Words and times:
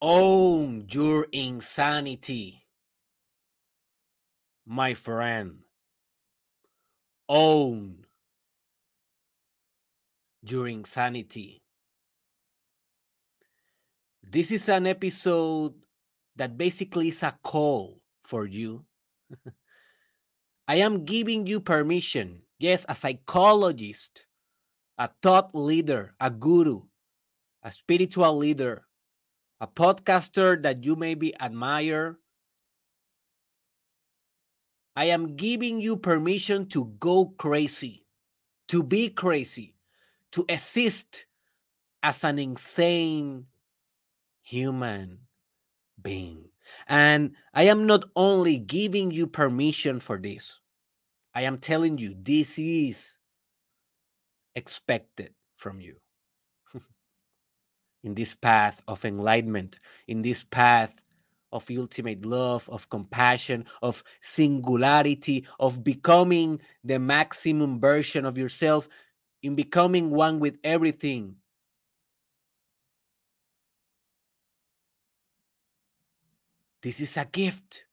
Own 0.00 0.86
your 0.90 1.26
insanity, 1.32 2.62
my 4.64 4.94
friend. 4.94 5.66
Own 7.28 8.06
your 10.42 10.68
insanity. 10.68 11.62
This 14.22 14.52
is 14.52 14.68
an 14.68 14.86
episode 14.86 15.74
that 16.36 16.56
basically 16.56 17.08
is 17.08 17.24
a 17.24 17.36
call 17.42 18.00
for 18.22 18.46
you. 18.46 18.84
I 20.68 20.76
am 20.76 21.06
giving 21.06 21.48
you 21.48 21.58
permission, 21.58 22.42
yes, 22.60 22.86
a 22.88 22.94
psychologist, 22.94 24.26
a 24.96 25.10
thought 25.22 25.54
leader, 25.54 26.14
a 26.20 26.30
guru, 26.30 26.82
a 27.64 27.72
spiritual 27.72 28.36
leader, 28.36 28.84
a 29.60 29.66
podcaster 29.66 30.60
that 30.62 30.84
you 30.84 30.96
maybe 30.96 31.38
admire. 31.40 32.18
I 34.96 35.06
am 35.06 35.36
giving 35.36 35.80
you 35.80 35.96
permission 35.96 36.66
to 36.70 36.86
go 36.98 37.34
crazy, 37.38 38.04
to 38.68 38.82
be 38.82 39.10
crazy, 39.10 39.74
to 40.32 40.44
exist 40.48 41.26
as 42.02 42.24
an 42.24 42.38
insane 42.38 43.46
human 44.42 45.18
being. 46.00 46.50
And 46.86 47.34
I 47.54 47.64
am 47.64 47.86
not 47.86 48.04
only 48.16 48.58
giving 48.58 49.10
you 49.10 49.26
permission 49.26 50.00
for 50.00 50.18
this, 50.18 50.60
I 51.34 51.42
am 51.42 51.58
telling 51.58 51.98
you 51.98 52.16
this 52.20 52.58
is 52.58 53.16
expected 54.54 55.34
from 55.56 55.80
you. 55.80 55.96
In 58.08 58.14
this 58.14 58.34
path 58.34 58.82
of 58.88 59.04
enlightenment, 59.04 59.78
in 60.06 60.22
this 60.22 60.42
path 60.42 60.94
of 61.52 61.70
ultimate 61.70 62.24
love, 62.24 62.66
of 62.70 62.88
compassion, 62.88 63.66
of 63.82 64.02
singularity, 64.22 65.46
of 65.60 65.84
becoming 65.84 66.58
the 66.82 66.98
maximum 66.98 67.78
version 67.78 68.24
of 68.24 68.38
yourself, 68.38 68.88
in 69.42 69.54
becoming 69.54 70.08
one 70.08 70.40
with 70.40 70.56
everything. 70.64 71.36
This 76.82 77.00
is 77.00 77.18
a 77.18 77.26
gift. 77.26 77.84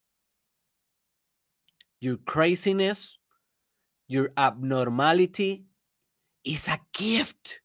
Your 2.00 2.18
craziness, 2.18 3.18
your 4.08 4.32
abnormality 4.38 5.66
is 6.46 6.70
a 6.70 6.80
gift. 6.94 7.60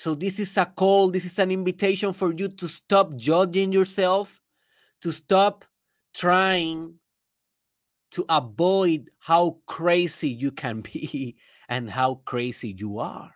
So, 0.00 0.14
this 0.14 0.40
is 0.40 0.56
a 0.56 0.64
call, 0.64 1.10
this 1.10 1.26
is 1.26 1.38
an 1.38 1.50
invitation 1.50 2.14
for 2.14 2.32
you 2.32 2.48
to 2.48 2.68
stop 2.68 3.14
judging 3.16 3.70
yourself, 3.70 4.40
to 5.02 5.12
stop 5.12 5.66
trying 6.14 6.94
to 8.12 8.24
avoid 8.30 9.10
how 9.18 9.58
crazy 9.66 10.30
you 10.30 10.52
can 10.52 10.80
be 10.80 11.36
and 11.68 11.90
how 11.90 12.22
crazy 12.24 12.74
you 12.78 12.98
are. 12.98 13.30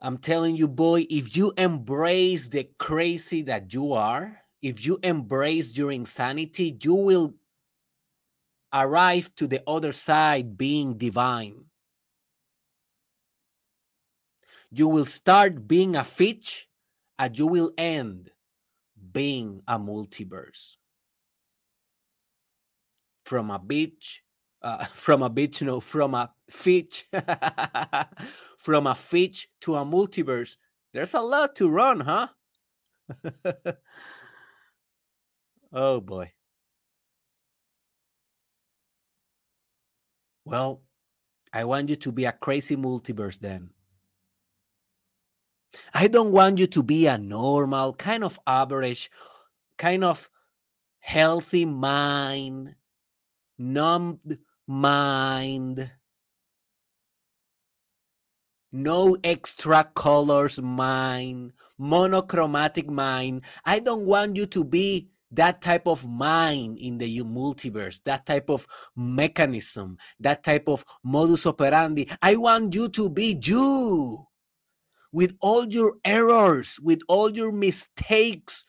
I'm 0.00 0.18
telling 0.18 0.56
you, 0.56 0.66
boy, 0.66 1.06
if 1.08 1.36
you 1.36 1.52
embrace 1.56 2.48
the 2.48 2.68
crazy 2.78 3.42
that 3.42 3.72
you 3.72 3.92
are, 3.92 4.40
if 4.62 4.84
you 4.84 4.98
embrace 5.04 5.76
your 5.76 5.92
insanity, 5.92 6.76
you 6.82 6.94
will 6.94 7.34
arrive 8.72 9.32
to 9.36 9.46
the 9.46 9.62
other 9.68 9.92
side 9.92 10.58
being 10.58 10.98
divine 10.98 11.67
you 14.70 14.88
will 14.88 15.06
start 15.06 15.66
being 15.66 15.96
a 15.96 16.04
fish 16.04 16.68
and 17.18 17.38
you 17.38 17.46
will 17.46 17.72
end 17.78 18.30
being 19.12 19.62
a 19.66 19.78
multiverse. 19.78 20.76
From 23.24 23.50
a 23.50 23.58
beach, 23.58 24.22
uh, 24.62 24.84
from 24.94 25.22
a 25.22 25.30
beach, 25.30 25.62
no, 25.62 25.80
from 25.80 26.14
a 26.14 26.32
fish, 26.50 27.06
from 28.58 28.86
a 28.86 28.94
fish 28.94 29.48
to 29.62 29.76
a 29.76 29.84
multiverse. 29.84 30.56
There's 30.92 31.14
a 31.14 31.20
lot 31.20 31.54
to 31.56 31.68
run, 31.68 32.00
huh? 32.00 32.28
oh 35.72 36.00
boy. 36.00 36.32
Well, 40.44 40.82
I 41.52 41.64
want 41.64 41.90
you 41.90 41.96
to 41.96 42.12
be 42.12 42.24
a 42.24 42.32
crazy 42.32 42.76
multiverse 42.76 43.38
then. 43.38 43.70
I 45.92 46.08
don't 46.08 46.32
want 46.32 46.58
you 46.58 46.66
to 46.68 46.82
be 46.82 47.06
a 47.06 47.18
normal, 47.18 47.92
kind 47.94 48.24
of 48.24 48.38
average, 48.46 49.10
kind 49.76 50.04
of 50.04 50.28
healthy 51.00 51.64
mind, 51.64 52.74
numbed 53.58 54.38
mind, 54.66 55.90
no 58.72 59.16
extra 59.24 59.84
colors 59.94 60.60
mind, 60.60 61.52
monochromatic 61.78 62.88
mind. 62.88 63.42
I 63.64 63.80
don't 63.80 64.04
want 64.04 64.36
you 64.36 64.46
to 64.46 64.64
be 64.64 65.08
that 65.30 65.60
type 65.60 65.86
of 65.86 66.06
mind 66.06 66.78
in 66.78 66.98
the 66.98 67.08
you 67.08 67.24
multiverse, 67.24 68.00
that 68.04 68.24
type 68.24 68.48
of 68.48 68.66
mechanism, 68.96 69.98
that 70.20 70.42
type 70.42 70.68
of 70.68 70.84
modus 71.02 71.46
operandi. 71.46 72.10
I 72.22 72.36
want 72.36 72.74
you 72.74 72.88
to 72.90 73.10
be 73.10 73.38
you 73.42 74.27
with 75.12 75.36
all 75.40 75.66
your 75.66 75.94
errors, 76.04 76.78
with 76.82 77.00
all 77.08 77.30
your 77.30 77.52
mistakes, 77.52 78.64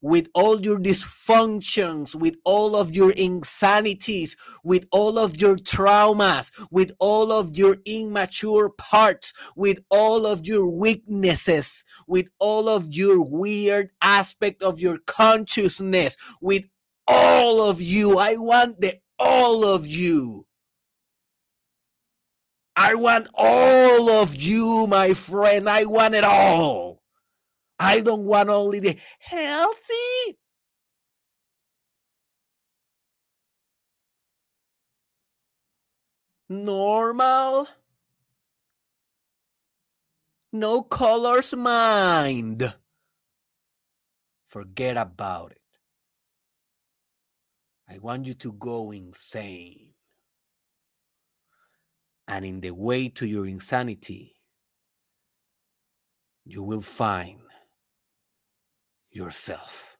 with 0.00 0.28
all 0.34 0.60
your 0.60 0.78
dysfunctions, 0.78 2.14
with 2.14 2.36
all 2.44 2.76
of 2.76 2.94
your 2.94 3.10
insanities, 3.12 4.36
with 4.62 4.86
all 4.92 5.18
of 5.18 5.40
your 5.40 5.56
traumas, 5.56 6.52
with 6.70 6.92
all 7.00 7.32
of 7.32 7.56
your 7.56 7.78
immature 7.86 8.68
parts, 8.70 9.32
with 9.56 9.78
all 9.90 10.26
of 10.26 10.46
your 10.46 10.68
weaknesses, 10.68 11.84
with 12.06 12.28
all 12.38 12.68
of 12.68 12.94
your 12.94 13.22
weird 13.24 13.90
aspect 14.02 14.62
of 14.62 14.78
your 14.78 14.98
consciousness, 15.06 16.16
with 16.40 16.64
all 17.08 17.62
of 17.68 17.80
you. 17.80 18.18
I 18.18 18.36
want 18.36 18.80
the 18.80 18.98
all 19.18 19.64
of 19.64 19.86
you. 19.86 20.45
I 22.76 22.94
want 22.94 23.28
all 23.32 24.10
of 24.10 24.36
you, 24.36 24.86
my 24.86 25.14
friend. 25.14 25.68
I 25.68 25.86
want 25.86 26.14
it 26.14 26.24
all. 26.24 27.02
I 27.78 28.00
don't 28.00 28.24
want 28.24 28.50
only 28.50 28.80
the 28.80 28.98
healthy. 29.18 30.38
Normal. 36.50 37.66
No 40.52 40.82
colors 40.82 41.54
mind. 41.56 42.74
Forget 44.44 44.98
about 44.98 45.52
it. 45.52 45.60
I 47.88 47.98
want 47.98 48.26
you 48.26 48.34
to 48.34 48.52
go 48.52 48.90
insane 48.90 49.85
and 52.28 52.44
in 52.44 52.60
the 52.60 52.72
way 52.72 53.08
to 53.08 53.26
your 53.26 53.46
insanity, 53.46 54.34
you 56.44 56.62
will 56.62 56.80
find 56.80 57.40
yourself. 59.10 59.95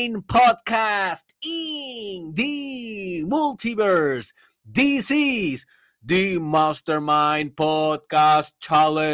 Insane 0.00 0.22
podcast 0.22 1.24
in 1.42 2.32
the 2.34 3.24
multiverse. 3.26 4.32
This 4.64 5.10
is 5.10 5.66
the 6.02 6.38
Mastermind 6.38 7.54
Podcast 7.54 8.52
Challenge 8.60 9.10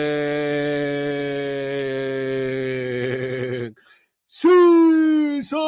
Season 4.29 5.59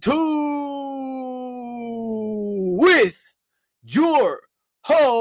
2 0.00 2.76
with 2.78 3.22
your 3.84 4.42
host, 4.82 5.14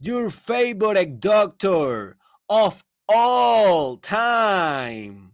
your 0.00 0.30
favorite 0.30 1.20
doctor 1.20 2.16
of 2.48 2.85
all 3.08 3.96
time, 3.98 5.32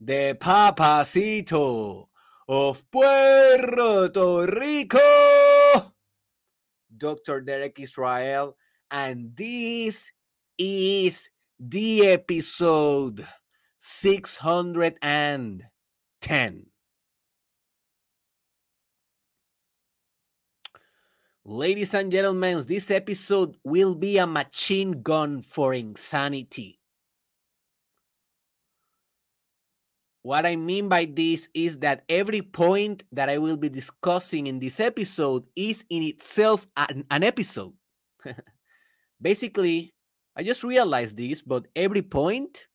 the 0.00 0.36
Papacito 0.40 2.06
of 2.48 2.88
Puerto 2.90 4.46
Rico, 4.46 5.92
Dr. 6.96 7.40
Derek 7.40 7.80
Israel, 7.80 8.56
and 8.90 9.36
this 9.36 10.10
is 10.58 11.28
the 11.58 12.08
episode 12.08 13.26
610. 13.78 16.71
Ladies 21.44 21.92
and 21.94 22.12
gentlemen, 22.12 22.62
this 22.68 22.88
episode 22.88 23.56
will 23.64 23.96
be 23.96 24.16
a 24.18 24.28
machine 24.28 25.02
gun 25.02 25.42
for 25.42 25.74
insanity. 25.74 26.78
What 30.22 30.46
I 30.46 30.54
mean 30.54 30.88
by 30.88 31.04
this 31.04 31.48
is 31.52 31.80
that 31.80 32.04
every 32.08 32.42
point 32.42 33.02
that 33.10 33.28
I 33.28 33.38
will 33.38 33.56
be 33.56 33.68
discussing 33.68 34.46
in 34.46 34.60
this 34.60 34.78
episode 34.78 35.44
is 35.56 35.84
in 35.90 36.04
itself 36.04 36.68
an, 36.76 37.04
an 37.10 37.24
episode. 37.24 37.72
Basically, 39.20 39.90
I 40.36 40.44
just 40.44 40.62
realized 40.62 41.16
this, 41.16 41.42
but 41.42 41.66
every 41.74 42.02
point, 42.02 42.68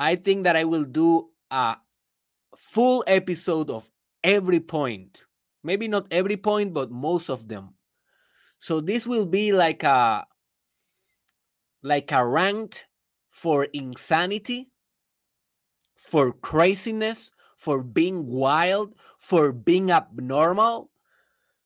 I 0.00 0.16
think 0.16 0.42
that 0.44 0.56
I 0.56 0.64
will 0.64 0.84
do 0.84 1.28
a 1.52 1.76
full 2.56 3.04
episode 3.06 3.70
of 3.70 3.88
every 4.24 4.58
point. 4.58 5.26
Maybe 5.62 5.88
not 5.88 6.06
every 6.10 6.36
point, 6.36 6.74
but 6.74 6.90
most 6.90 7.30
of 7.30 7.48
them. 7.48 7.74
So 8.58 8.80
this 8.80 9.06
will 9.06 9.26
be 9.26 9.52
like 9.52 9.82
a 9.82 10.26
like 11.82 12.12
a 12.12 12.26
ranked 12.26 12.86
for 13.30 13.64
insanity 13.64 14.72
for 16.12 16.32
craziness, 16.32 17.30
for 17.56 17.82
being 17.82 18.26
wild, 18.26 18.94
for 19.18 19.52
being 19.52 19.90
abnormal. 19.90 20.90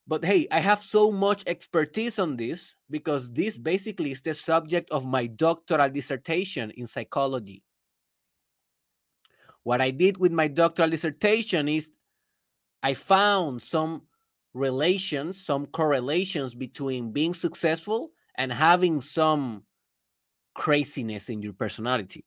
But 0.06 0.24
hey, 0.24 0.46
I 0.52 0.60
have 0.60 0.84
so 0.84 1.10
much 1.10 1.42
expertise 1.48 2.20
on 2.20 2.36
this 2.36 2.76
because 2.88 3.32
this 3.32 3.58
basically 3.58 4.12
is 4.12 4.22
the 4.22 4.34
subject 4.34 4.88
of 4.90 5.04
my 5.04 5.26
doctoral 5.26 5.90
dissertation 5.90 6.70
in 6.76 6.86
psychology. 6.86 7.64
What 9.64 9.80
I 9.80 9.90
did 9.90 10.16
with 10.16 10.30
my 10.30 10.46
doctoral 10.46 10.90
dissertation 10.90 11.68
is 11.68 11.90
I 12.82 12.94
found 12.94 13.62
some 13.62 14.02
relations, 14.54 15.44
some 15.44 15.66
correlations 15.66 16.54
between 16.54 17.12
being 17.12 17.34
successful 17.34 18.10
and 18.36 18.52
having 18.52 19.00
some 19.00 19.64
craziness 20.54 21.28
in 21.28 21.42
your 21.42 21.52
personality. 21.52 22.24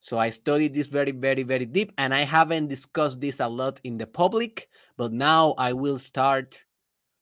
So 0.00 0.18
I 0.18 0.30
studied 0.30 0.72
this 0.72 0.86
very, 0.86 1.10
very, 1.10 1.42
very 1.42 1.66
deep, 1.66 1.92
and 1.98 2.14
I 2.14 2.22
haven't 2.22 2.68
discussed 2.68 3.20
this 3.20 3.40
a 3.40 3.48
lot 3.48 3.80
in 3.82 3.98
the 3.98 4.06
public, 4.06 4.68
but 4.96 5.12
now 5.12 5.54
I 5.58 5.72
will 5.72 5.98
start 5.98 6.60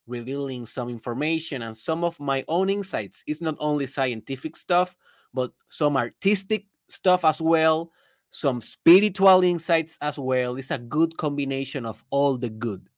revealing 0.07 0.67
some 0.67 0.91
information 0.91 1.63
and 1.63 1.75
some 1.75 2.05
of 2.05 2.21
my 2.21 2.45
own 2.47 2.69
insights. 2.69 3.25
It's 3.27 3.41
not 3.41 3.57
only 3.59 3.87
scientific 3.87 4.55
stuff, 4.55 4.97
but 5.33 5.53
some 5.69 5.97
artistic 5.97 6.67
stuff 6.89 7.25
as 7.25 7.41
well, 7.41 7.91
some 8.35 8.61
spiritual 8.61 9.45
insights 9.45 9.97
as 10.01 10.19
well. 10.19 10.57
It's 10.57 10.73
a 10.73 10.79
good 10.79 11.17
combination 11.17 11.87
of 11.87 12.05
all 12.11 12.37
the 12.37 12.51
good. 12.51 12.89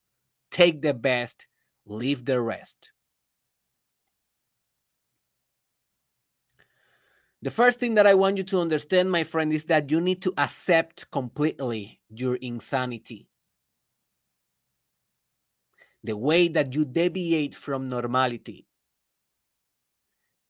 Take 0.51 0.81
the 0.81 0.95
best, 0.95 1.47
leave 1.85 2.25
the 2.25 2.41
rest. 2.41 2.91
The 7.43 7.51
first 7.51 7.79
thing 7.79 7.97
that 7.97 8.07
I 8.07 8.15
want 8.15 8.39
you 8.39 8.45
to 8.45 8.61
understand, 8.61 9.11
my 9.11 9.25
friend, 9.25 9.53
is 9.53 9.67
that 9.67 9.91
you 9.91 10.01
need 10.01 10.23
to 10.23 10.33
accept 10.39 11.11
completely 11.11 12.01
your 12.09 12.37
insanity. 12.37 13.29
The 16.03 16.17
way 16.17 16.49
that 16.49 16.75
you 16.75 16.87
deviate 16.87 17.55
from 17.55 17.89
normality, 17.89 18.67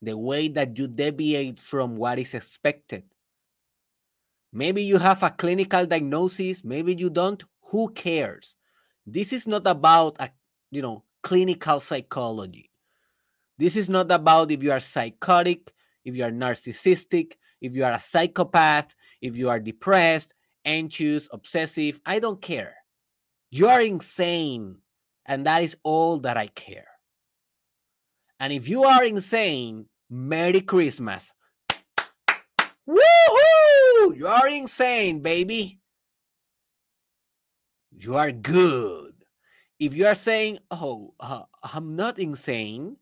the 0.00 0.16
way 0.16 0.46
that 0.46 0.78
you 0.78 0.86
deviate 0.86 1.58
from 1.58 1.96
what 1.96 2.20
is 2.20 2.34
expected. 2.34 3.02
Maybe 4.56 4.82
you 4.84 4.96
have 4.96 5.22
a 5.22 5.28
clinical 5.28 5.84
diagnosis, 5.84 6.64
maybe 6.64 6.94
you 6.94 7.10
don't. 7.10 7.44
Who 7.72 7.90
cares? 7.90 8.56
This 9.04 9.34
is 9.34 9.46
not 9.46 9.66
about 9.66 10.16
a, 10.18 10.30
you 10.70 10.80
know, 10.80 11.04
clinical 11.22 11.78
psychology. 11.78 12.70
This 13.58 13.76
is 13.76 13.90
not 13.90 14.10
about 14.10 14.50
if 14.50 14.62
you 14.62 14.72
are 14.72 14.80
psychotic, 14.80 15.74
if 16.06 16.16
you 16.16 16.24
are 16.24 16.30
narcissistic, 16.30 17.34
if 17.60 17.74
you 17.74 17.84
are 17.84 17.92
a 17.92 17.98
psychopath, 17.98 18.94
if 19.20 19.36
you 19.36 19.50
are 19.50 19.60
depressed, 19.60 20.34
anxious, 20.64 21.28
obsessive, 21.30 22.00
I 22.06 22.18
don't 22.18 22.40
care. 22.40 22.76
You 23.50 23.68
are 23.68 23.82
insane. 23.82 24.78
And 25.26 25.44
that 25.44 25.64
is 25.64 25.76
all 25.82 26.20
that 26.20 26.38
I 26.38 26.46
care. 26.46 26.88
And 28.40 28.54
if 28.54 28.70
you 28.70 28.84
are 28.84 29.04
insane, 29.04 29.84
Merry 30.08 30.62
Christmas. 30.62 31.30
Woohoo! 32.88 34.16
You 34.16 34.26
are 34.28 34.48
insane, 34.48 35.20
baby. 35.20 35.80
You 37.90 38.16
are 38.16 38.32
good. 38.32 39.14
If 39.78 39.94
you 39.94 40.06
are 40.06 40.14
saying, 40.14 40.58
oh, 40.70 41.14
uh, 41.20 41.42
I'm 41.62 41.96
not 41.96 42.18
insane, 42.18 42.96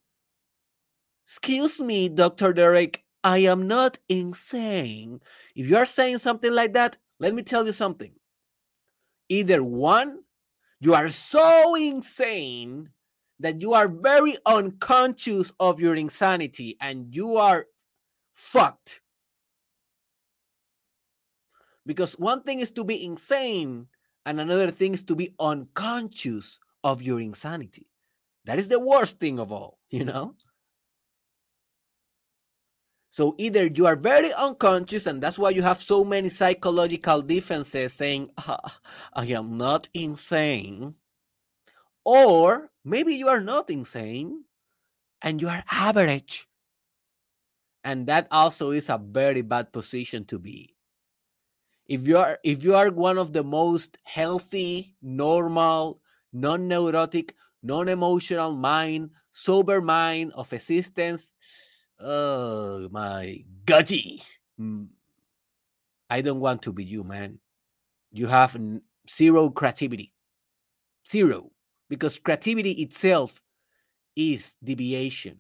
Excuse 1.27 1.81
me, 1.81 2.11
Dr. 2.11 2.53
Derek, 2.53 3.03
I 3.23 3.39
am 3.39 3.67
not 3.67 3.99
insane. 4.09 5.21
If 5.57 5.69
you 5.69 5.77
are 5.79 5.87
saying 5.87 6.19
something 6.19 6.53
like 6.53 6.75
that, 6.75 6.99
let 7.19 7.35
me 7.35 7.43
tell 7.43 7.65
you 7.65 7.73
something. 7.73 8.13
Either 9.31 9.65
one, 9.65 10.21
you 10.81 10.95
are 10.95 11.09
so 11.09 11.75
insane 11.77 12.91
that 13.41 13.63
you 13.63 13.73
are 13.73 13.89
very 13.89 14.37
unconscious 14.45 15.51
of 15.59 15.81
your 15.81 15.95
insanity 15.97 16.77
and 16.81 17.15
you 17.15 17.37
are 17.37 17.67
fucked. 18.35 19.01
Because 21.87 22.19
one 22.19 22.43
thing 22.43 22.61
is 22.61 22.71
to 22.73 22.85
be 22.85 23.05
insane, 23.05 23.89
and 24.25 24.41
another 24.41 24.71
thing 24.71 24.95
is 24.95 25.03
to 25.05 25.15
be 25.15 25.35
unconscious 25.39 26.59
of 26.83 27.03
your 27.03 27.21
insanity. 27.21 27.89
That 28.45 28.59
is 28.59 28.69
the 28.69 28.81
worst 28.81 29.19
thing 29.19 29.39
of 29.39 29.53
all, 29.53 29.79
you 29.91 30.05
know? 30.05 30.35
So 33.11 33.37
either 33.39 33.67
you 33.67 33.87
are 33.87 33.97
very 33.97 34.33
unconscious, 34.33 35.07
and 35.07 35.23
that's 35.23 35.39
why 35.39 35.51
you 35.51 35.63
have 35.63 35.81
so 35.81 36.05
many 36.05 36.31
psychological 36.31 37.23
defenses 37.23 37.93
saying, 37.93 38.31
ah, 38.39 38.81
I 39.13 39.27
am 39.27 39.57
not 39.57 39.89
insane. 39.95 40.95
Or 42.05 42.71
maybe 42.85 43.15
you 43.15 43.29
are 43.29 43.41
not 43.41 43.71
insane 43.71 44.45
and 45.23 45.41
you 45.41 45.49
are 45.49 45.65
average. 45.71 46.49
And 47.85 48.07
that 48.09 48.29
also 48.31 48.73
is 48.73 48.89
a 48.89 48.99
very 48.99 49.43
bad 49.43 49.73
position 49.73 50.25
to 50.27 50.39
be. 50.39 50.74
If 51.87 52.07
you 52.09 52.19
are 52.19 52.39
if 52.43 52.65
you 52.65 52.75
are 52.75 52.91
one 52.91 53.19
of 53.19 53.33
the 53.33 53.45
most 53.45 53.99
healthy, 54.05 54.97
normal, 55.03 56.01
non-neurotic, 56.33 57.35
non-emotional 57.63 58.55
mind, 58.55 59.11
sober 59.33 59.81
mind 59.81 60.33
of 60.35 60.53
existence, 60.53 61.35
Oh 61.99 62.89
my 62.91 63.45
gutty. 63.65 64.23
Mm. 64.61 64.89
I 66.11 66.21
don't 66.21 66.41
want 66.41 66.63
to 66.63 66.73
be 66.73 66.85
you, 66.85 67.05
man. 67.05 67.39
You 68.13 68.27
have 68.27 68.57
zero 69.09 69.51
creativity. 69.51 70.13
Zero. 71.07 71.51
Because 71.89 72.19
creativity 72.19 72.73
itself 72.83 73.43
is 74.17 74.57
deviation, 74.63 75.39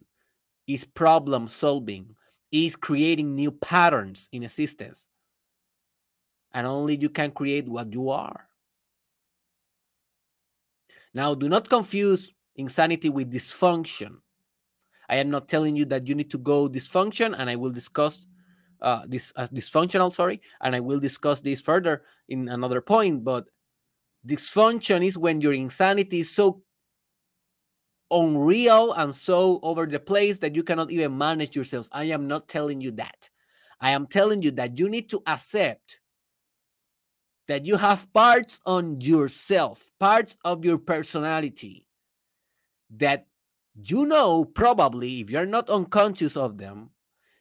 is 0.66 0.84
problem 0.84 1.48
solving, 1.48 2.14
is 2.52 2.76
creating 2.76 3.34
new 3.34 3.50
patterns 3.50 4.28
in 4.32 4.42
existence. 4.42 5.06
And 6.54 6.66
only 6.66 6.96
you 6.96 7.10
can 7.10 7.32
create 7.32 7.68
what 7.68 7.92
you 7.92 8.10
are. 8.10 8.48
Now, 11.12 11.34
do 11.34 11.48
not 11.48 11.68
confuse 11.68 12.32
insanity 12.56 13.08
with 13.08 13.32
dysfunction. 13.32 14.16
I 15.08 15.16
am 15.16 15.30
not 15.30 15.48
telling 15.48 15.76
you 15.76 15.84
that 15.86 16.06
you 16.08 16.14
need 16.14 16.30
to 16.30 16.38
go 16.38 16.68
dysfunction, 16.68 17.34
and 17.36 17.50
I 17.50 17.56
will 17.56 17.70
discuss 17.70 18.26
uh, 18.80 19.02
this 19.06 19.32
uh, 19.36 19.46
dysfunctional. 19.48 20.12
Sorry, 20.12 20.40
and 20.60 20.74
I 20.74 20.80
will 20.80 20.98
discuss 20.98 21.40
this 21.40 21.60
further 21.60 22.02
in 22.28 22.48
another 22.48 22.80
point. 22.80 23.22
But 23.22 23.46
dysfunction 24.26 25.04
is 25.04 25.18
when 25.18 25.40
your 25.40 25.52
insanity 25.52 26.20
is 26.20 26.34
so 26.34 26.62
unreal 28.10 28.92
and 28.92 29.14
so 29.14 29.60
over 29.62 29.86
the 29.86 29.98
place 29.98 30.38
that 30.38 30.54
you 30.54 30.62
cannot 30.62 30.90
even 30.90 31.16
manage 31.16 31.56
yourself. 31.56 31.88
I 31.92 32.04
am 32.04 32.26
not 32.26 32.48
telling 32.48 32.80
you 32.80 32.92
that. 32.92 33.28
I 33.80 33.90
am 33.90 34.06
telling 34.06 34.42
you 34.42 34.52
that 34.52 34.78
you 34.78 34.88
need 34.88 35.10
to 35.10 35.22
accept 35.26 36.00
that 37.48 37.66
you 37.66 37.76
have 37.76 38.12
parts 38.12 38.60
on 38.66 39.00
yourself, 39.00 39.90
parts 40.00 40.36
of 40.44 40.64
your 40.64 40.78
personality 40.78 41.86
that 42.90 43.26
you 43.74 44.06
know 44.06 44.44
probably 44.44 45.20
if 45.20 45.30
you're 45.30 45.46
not 45.46 45.68
unconscious 45.68 46.36
of 46.36 46.58
them 46.58 46.90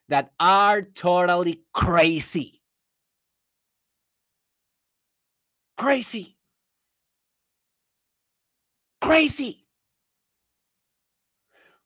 that 0.09 0.31
are 0.39 0.81
totally 0.81 1.63
crazy. 1.73 2.61
Crazy. 5.77 6.37
Crazy. 9.01 9.65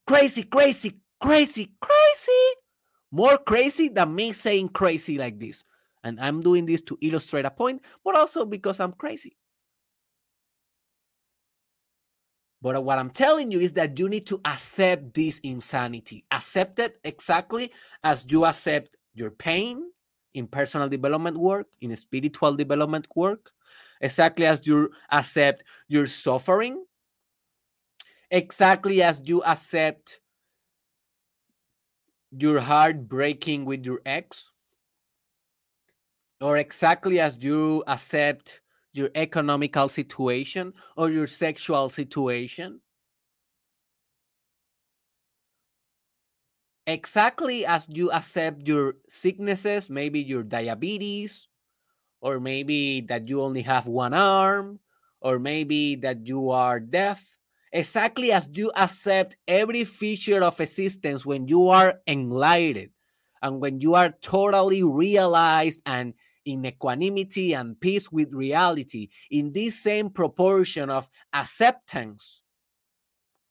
Crazy, 0.05 0.43
crazy, 0.43 1.01
crazy, 1.19 1.71
crazy. 1.81 2.55
More 3.11 3.37
crazy 3.37 3.89
than 3.89 4.15
me 4.15 4.33
saying 4.33 4.69
crazy 4.69 5.17
like 5.17 5.39
this. 5.39 5.63
And 6.07 6.19
I'm 6.21 6.41
doing 6.41 6.65
this 6.65 6.81
to 6.83 6.97
illustrate 7.01 7.45
a 7.45 7.51
point, 7.51 7.83
but 8.03 8.15
also 8.15 8.45
because 8.45 8.79
I'm 8.79 8.93
crazy. 8.93 9.35
But 12.61 12.81
what 12.83 12.97
I'm 12.97 13.11
telling 13.11 13.51
you 13.51 13.59
is 13.59 13.73
that 13.73 13.99
you 13.99 14.09
need 14.09 14.25
to 14.27 14.39
accept 14.45 15.13
this 15.13 15.39
insanity. 15.39 16.25
Accept 16.31 16.79
it 16.79 16.97
exactly 17.03 17.71
as 18.03 18.25
you 18.27 18.45
accept 18.45 18.95
your 19.13 19.31
pain 19.31 19.91
in 20.33 20.47
personal 20.47 20.87
development 20.87 21.37
work, 21.37 21.67
in 21.81 21.95
spiritual 21.97 22.55
development 22.55 23.07
work, 23.15 23.51
exactly 24.01 24.45
as 24.45 24.65
you 24.65 24.89
accept 25.11 25.63
your 25.87 26.07
suffering, 26.07 26.85
exactly 28.31 29.03
as 29.03 29.21
you 29.25 29.43
accept 29.43 30.21
your 32.31 32.59
heart 32.59 33.07
breaking 33.07 33.65
with 33.65 33.85
your 33.85 34.01
ex, 34.05 34.51
or 36.41 36.57
exactly 36.57 37.19
as 37.19 37.37
you 37.41 37.83
accept 37.87 38.61
your 38.93 39.09
economical 39.15 39.89
situation 39.89 40.73
or 40.95 41.09
your 41.11 41.27
sexual 41.27 41.89
situation? 41.89 42.81
Exactly 46.85 47.65
as 47.65 47.85
you 47.89 48.11
accept 48.11 48.65
your 48.67 48.95
sicknesses 49.09 49.89
maybe 49.89 50.21
your 50.21 50.43
diabetes 50.43 51.47
or 52.21 52.39
maybe 52.39 53.01
that 53.01 53.27
you 53.29 53.41
only 53.41 53.61
have 53.63 53.87
one 53.87 54.13
arm 54.13 54.79
or 55.21 55.39
maybe 55.39 55.95
that 55.97 56.27
you 56.27 56.49
are 56.51 56.79
deaf. 56.79 57.37
Exactly 57.73 58.31
as 58.31 58.49
you 58.53 58.71
accept 58.75 59.37
every 59.47 59.83
feature 59.85 60.43
of 60.43 60.61
existence 60.61 61.25
when 61.25 61.47
you 61.47 61.69
are 61.69 61.95
enlightened 62.07 62.91
and 63.41 63.61
when 63.61 63.81
you 63.81 63.95
are 63.95 64.11
totally 64.21 64.83
realized 64.83 65.81
and 65.85 66.13
in 66.47 66.65
equanimity 66.65 67.53
and 67.53 67.79
peace 67.79 68.09
with 68.09 68.33
reality, 68.33 69.09
in 69.29 69.51
this 69.51 69.77
same 69.77 70.09
proportion 70.09 70.89
of 70.89 71.09
acceptance, 71.33 72.41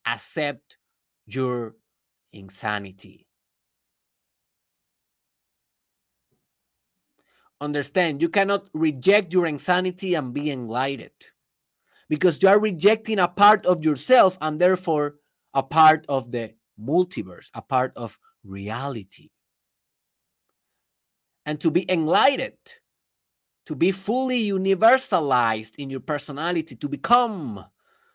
accept 0.06 0.78
your 1.26 1.74
insanity. 2.32 3.26
Understand, 7.60 8.22
you 8.22 8.28
cannot 8.30 8.68
reject 8.72 9.32
your 9.32 9.46
insanity 9.46 10.14
and 10.14 10.32
be 10.32 10.50
enlightened 10.50 11.10
because 12.08 12.42
you 12.42 12.48
are 12.48 12.58
rejecting 12.58 13.18
a 13.18 13.28
part 13.28 13.66
of 13.66 13.84
yourself 13.84 14.38
and 14.40 14.58
therefore 14.58 15.16
a 15.52 15.62
part 15.62 16.06
of 16.08 16.30
the 16.30 16.54
multiverse, 16.80 17.50
a 17.54 17.62
part 17.62 17.92
of 17.96 18.18
reality. 18.44 19.30
And 21.44 21.60
to 21.60 21.70
be 21.70 21.90
enlightened 21.90 22.80
to 23.66 23.74
be 23.74 23.90
fully 23.90 24.48
universalized 24.48 25.74
in 25.76 25.90
your 25.90 26.00
personality, 26.00 26.76
to 26.76 26.88
become 26.88 27.64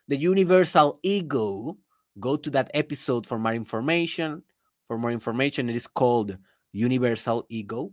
the 0.08 0.16
universal 0.16 0.98
ego, 1.02 1.76
go 2.18 2.36
to 2.36 2.50
that 2.50 2.70
episode 2.74 3.26
for 3.26 3.38
more 3.38 3.54
information. 3.54 4.42
For 4.86 4.98
more 4.98 5.10
information, 5.10 5.68
it 5.68 5.76
is 5.76 5.86
called 5.86 6.36
Universal 6.72 7.46
Ego, 7.48 7.92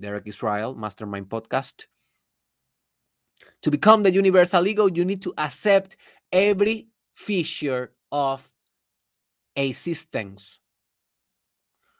Derek 0.00 0.26
Israel, 0.26 0.74
Mastermind 0.74 1.28
Podcast. 1.28 1.86
To 3.62 3.70
become 3.70 4.02
the 4.02 4.12
universal 4.12 4.66
ego, 4.66 4.86
you 4.86 5.04
need 5.04 5.22
to 5.22 5.34
accept 5.38 5.96
every 6.32 6.88
feature 7.14 7.92
of 8.10 8.50
existence. 9.56 10.58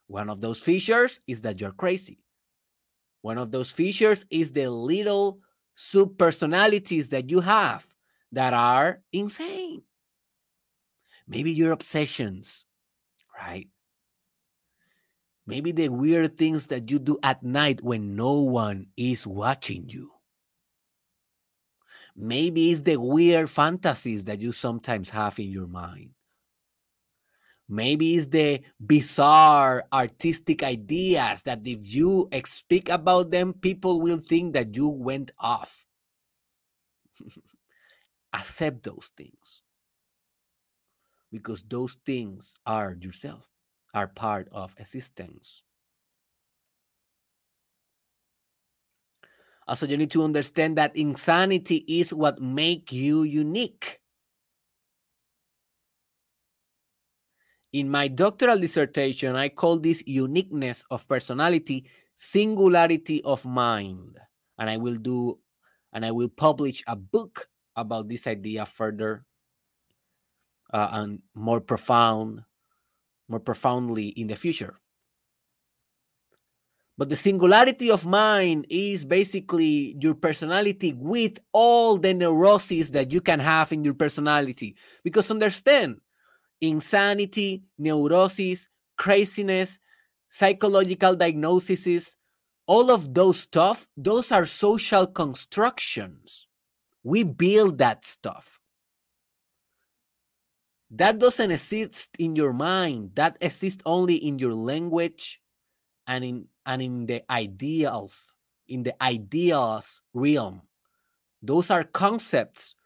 One 0.07 0.29
of 0.29 0.41
those 0.41 0.61
features 0.61 1.21
is 1.27 1.43
that 1.43 1.61
you're 1.61 1.73
crazy. 1.73 2.24
One 3.25 3.39
of 3.39 3.51
those 3.51 3.71
features 3.71 4.27
is 4.29 4.53
the 4.53 4.69
little 4.69 5.41
sub 5.75 6.19
personalities 6.19 7.09
that 7.09 7.31
you 7.31 7.41
have 7.41 7.87
that 8.33 8.53
are 8.53 9.01
insane. 9.15 9.81
Maybe 11.27 11.51
your 11.51 11.73
obsessions, 11.73 12.67
right? 13.35 13.67
Maybe 15.47 15.73
the 15.73 15.89
weird 15.89 16.37
things 16.37 16.67
that 16.67 16.91
you 16.91 16.99
do 16.99 17.17
at 17.23 17.43
night 17.43 17.83
when 17.83 18.15
no 18.15 18.41
one 18.41 18.89
is 18.95 19.27
watching 19.27 19.89
you. 19.89 20.11
Maybe 22.15 22.73
it's 22.73 22.83
the 22.83 22.99
weird 22.99 23.49
fantasies 23.49 24.25
that 24.25 24.43
you 24.43 24.53
sometimes 24.53 25.09
have 25.09 25.39
in 25.39 25.49
your 25.49 25.67
mind. 25.67 26.11
Maybe 27.69 28.17
it's 28.17 28.27
the 28.27 28.61
bizarre 28.85 29.85
artistic 29.93 30.63
ideas 30.63 31.43
that 31.43 31.61
if 31.65 31.79
you 31.83 32.29
speak 32.45 32.91
about 32.91 33.31
them, 33.31 33.55
people 33.55 34.01
will 34.01 34.19
think 34.19 34.53
that 34.53 34.77
you 34.77 34.89
went 34.89 35.31
off. 35.39 35.87
Accept 38.35 38.83
those 38.83 39.11
things 39.17 39.63
because 41.33 41.65
those 41.69 41.97
things 42.05 42.55
are 42.67 42.97
yourself, 43.01 43.49
are 43.95 44.09
part 44.09 44.49
of 44.53 44.75
existence. 44.79 45.63
Also, 49.67 49.87
you 49.87 49.97
need 49.97 50.11
to 50.11 50.23
understand 50.23 50.77
that 50.77 50.95
insanity 50.95 51.85
is 51.89 52.13
what 52.13 52.41
make 52.41 52.93
you 52.93 53.23
unique. 53.23 54.01
In 57.75 57.91
my 57.91 58.07
doctoral 58.07 58.61
dissertation, 58.61 59.35
I 59.35 59.49
call 59.49 59.81
this 59.81 60.01
uniqueness 60.07 60.85
of 60.93 61.09
personality 61.09 61.85
singularity 62.15 63.21
of 63.25 63.45
mind. 63.45 64.17
And 64.59 64.71
I 64.71 64.77
will 64.77 64.95
do, 64.95 65.41
and 65.93 66.07
I 66.07 66.13
will 66.13 66.29
publish 66.29 66.85
a 66.87 66.95
book 66.95 67.49
about 67.75 68.09
this 68.09 68.29
idea 68.29 68.65
further 68.65 69.27
uh, 70.73 70.89
and 70.93 71.19
more 71.35 71.61
profound, 71.61 72.43
more 73.29 73.41
profoundly 73.41 74.09
in 74.11 74.29
the 74.29 74.37
future. 74.37 74.79
But 76.97 77.09
the 77.09 77.17
singularity 77.17 77.91
of 77.91 78.07
mind 78.07 78.67
is 78.71 79.05
basically 79.05 79.97
your 79.99 80.15
personality 80.15 80.93
with 80.93 81.41
all 81.53 81.99
the 81.99 82.15
neuroses 82.15 82.93
that 82.93 83.11
you 83.11 83.21
can 83.21 83.41
have 83.41 83.73
in 83.73 83.83
your 83.83 83.95
personality. 83.95 84.77
Because 85.03 85.33
understand, 85.33 85.99
insanity, 86.61 87.65
neurosis, 87.79 88.69
craziness, 88.97 89.79
psychological 90.29 91.15
diagnoses, 91.17 92.17
all 92.67 92.91
of 92.91 93.13
those 93.13 93.41
stuff, 93.41 93.87
those 93.97 94.33
are 94.33 94.47
social 94.47 95.07
constructions. 95.07 96.47
We 97.03 97.23
build 97.23 97.79
that 97.79 98.05
stuff. 98.05 98.61
That 100.91 101.19
doesn't 101.19 101.51
exist 101.51 102.17
in 102.19 102.37
your 102.37 102.53
mind. 102.53 103.13
That 103.15 103.37
exists 103.41 103.83
only 103.85 104.17
in 104.17 104.39
your 104.39 104.55
language 104.55 105.41
and 106.07 106.25
in 106.25 106.47
and 106.67 106.81
in 106.81 107.07
the 107.07 107.23
ideals, 107.31 108.35
in 108.69 108.83
the 108.83 108.95
ideals 109.03 110.01
realm. 110.15 110.63
Those 111.43 111.71
are 111.71 111.85
concepts. 111.85 112.77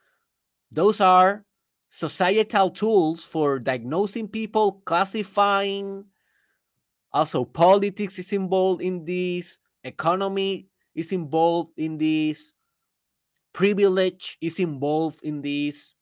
Those 0.73 1.01
are 1.01 1.45
societal 1.89 2.71
tools 2.71 3.25
for 3.25 3.59
diagnosing 3.59 4.29
people, 4.29 4.83
classifying. 4.85 6.05
Also, 7.13 7.45
politics 7.45 8.19
is 8.19 8.33
involved 8.33 8.83
in 8.83 9.05
this, 9.05 9.59
economy 9.85 10.69
is 10.95 11.13
involved 11.13 11.73
in 11.79 11.97
this, 11.97 12.53
privilege 13.53 14.37
is 14.41 14.59
involved 14.59 15.23
in 15.25 15.41
this, 15.41 15.95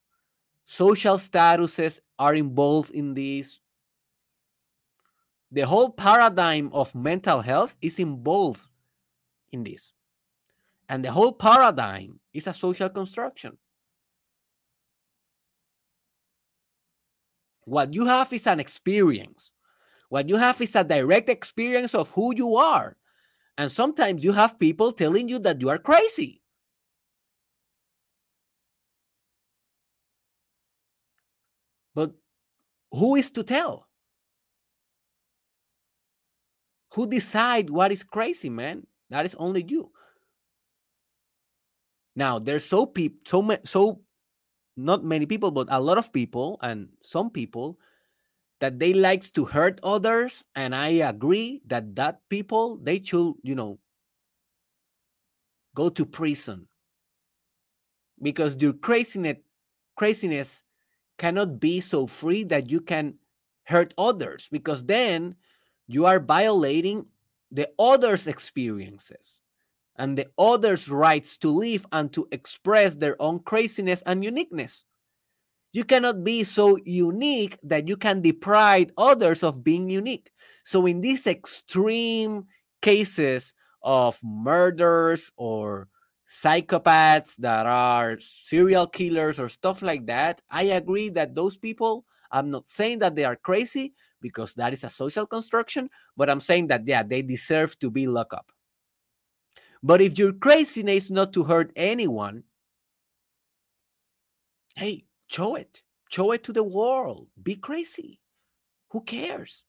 social 0.64 1.16
statuses 1.16 2.00
are 2.18 2.34
involved 2.34 2.90
in 2.90 3.14
this. 3.14 3.60
The 5.52 5.62
whole 5.62 5.90
paradigm 5.90 6.70
of 6.72 6.94
mental 6.94 7.40
health 7.40 7.76
is 7.80 8.00
involved 8.00 8.62
in 9.52 9.62
this. 9.62 9.92
And 10.88 11.04
the 11.04 11.12
whole 11.12 11.32
paradigm 11.32 12.18
is 12.32 12.46
a 12.46 12.52
social 12.52 12.88
construction. 12.88 13.56
What 17.66 17.92
you 17.92 18.06
have 18.06 18.32
is 18.32 18.46
an 18.46 18.60
experience. 18.60 19.52
What 20.08 20.28
you 20.28 20.36
have 20.36 20.60
is 20.60 20.76
a 20.76 20.84
direct 20.84 21.28
experience 21.28 21.94
of 21.94 22.10
who 22.10 22.34
you 22.34 22.56
are. 22.56 22.96
And 23.58 23.70
sometimes 23.70 24.22
you 24.22 24.32
have 24.32 24.58
people 24.58 24.92
telling 24.92 25.28
you 25.28 25.40
that 25.40 25.60
you 25.60 25.68
are 25.68 25.78
crazy. 25.78 26.42
But 31.94 32.12
who 32.92 33.16
is 33.16 33.30
to 33.32 33.42
tell? 33.42 33.88
Who 36.94 37.08
decide 37.08 37.68
what 37.68 37.90
is 37.90 38.04
crazy, 38.04 38.48
man? 38.48 38.86
That 39.10 39.26
is 39.26 39.34
only 39.34 39.64
you. 39.66 39.90
Now, 42.14 42.38
there's 42.38 42.64
so 42.64 42.86
people, 42.86 43.18
so 43.24 43.60
so 43.64 44.00
not 44.76 45.04
many 45.04 45.26
people, 45.26 45.50
but 45.50 45.68
a 45.70 45.80
lot 45.80 45.98
of 45.98 46.12
people, 46.12 46.58
and 46.62 46.88
some 47.02 47.30
people 47.30 47.78
that 48.60 48.78
they 48.78 48.92
likes 48.92 49.30
to 49.32 49.44
hurt 49.44 49.80
others, 49.82 50.44
and 50.54 50.74
I 50.74 50.88
agree 51.04 51.62
that 51.66 51.94
that 51.96 52.20
people 52.28 52.76
they 52.76 53.02
should, 53.02 53.34
you 53.42 53.54
know, 53.54 53.78
go 55.74 55.88
to 55.90 56.04
prison. 56.06 56.68
Because 58.22 58.56
your 58.60 58.72
craziness, 58.72 59.36
craziness 59.94 60.64
cannot 61.18 61.60
be 61.60 61.80
so 61.80 62.06
free 62.06 62.44
that 62.44 62.70
you 62.70 62.80
can 62.80 63.14
hurt 63.64 63.92
others 63.98 64.48
because 64.50 64.84
then 64.84 65.34
you 65.86 66.06
are 66.06 66.20
violating 66.20 67.04
the 67.50 67.70
other's 67.78 68.26
experiences 68.26 69.42
and 69.98 70.16
the 70.16 70.26
others' 70.38 70.88
rights 70.88 71.36
to 71.38 71.50
live 71.50 71.86
and 71.92 72.12
to 72.12 72.28
express 72.32 72.94
their 72.94 73.20
own 73.20 73.40
craziness 73.40 74.02
and 74.02 74.24
uniqueness. 74.24 74.84
You 75.72 75.84
cannot 75.84 76.24
be 76.24 76.44
so 76.44 76.78
unique 76.84 77.58
that 77.62 77.86
you 77.86 77.96
can 77.96 78.22
deprive 78.22 78.92
others 78.96 79.42
of 79.42 79.62
being 79.62 79.90
unique. 79.90 80.30
So, 80.64 80.86
in 80.86 81.00
these 81.00 81.26
extreme 81.26 82.46
cases 82.80 83.52
of 83.82 84.18
murders 84.22 85.30
or 85.36 85.88
psychopaths 86.28 87.36
that 87.36 87.66
are 87.66 88.18
serial 88.20 88.86
killers 88.86 89.38
or 89.38 89.48
stuff 89.48 89.82
like 89.82 90.06
that, 90.06 90.40
I 90.50 90.64
agree 90.64 91.08
that 91.10 91.34
those 91.34 91.56
people, 91.56 92.04
I'm 92.30 92.50
not 92.50 92.68
saying 92.68 93.00
that 93.00 93.14
they 93.14 93.24
are 93.24 93.36
crazy 93.36 93.94
because 94.20 94.54
that 94.54 94.72
is 94.72 94.82
a 94.82 94.90
social 94.90 95.26
construction, 95.26 95.90
but 96.16 96.30
I'm 96.30 96.40
saying 96.40 96.68
that, 96.68 96.86
yeah, 96.86 97.02
they 97.02 97.22
deserve 97.22 97.78
to 97.80 97.90
be 97.90 98.06
locked 98.06 98.34
up. 98.34 98.50
But 99.86 100.00
if 100.00 100.18
your 100.18 100.32
craziness 100.32 101.04
is 101.04 101.10
not 101.12 101.32
to 101.34 101.44
hurt 101.44 101.70
anyone, 101.76 102.42
hey, 104.74 105.04
show 105.28 105.54
it. 105.54 105.84
Show 106.08 106.32
it 106.32 106.42
to 106.42 106.52
the 106.52 106.64
world. 106.64 107.28
Be 107.40 107.54
crazy. 107.54 108.18
Who 108.90 109.02
cares? 109.02 109.62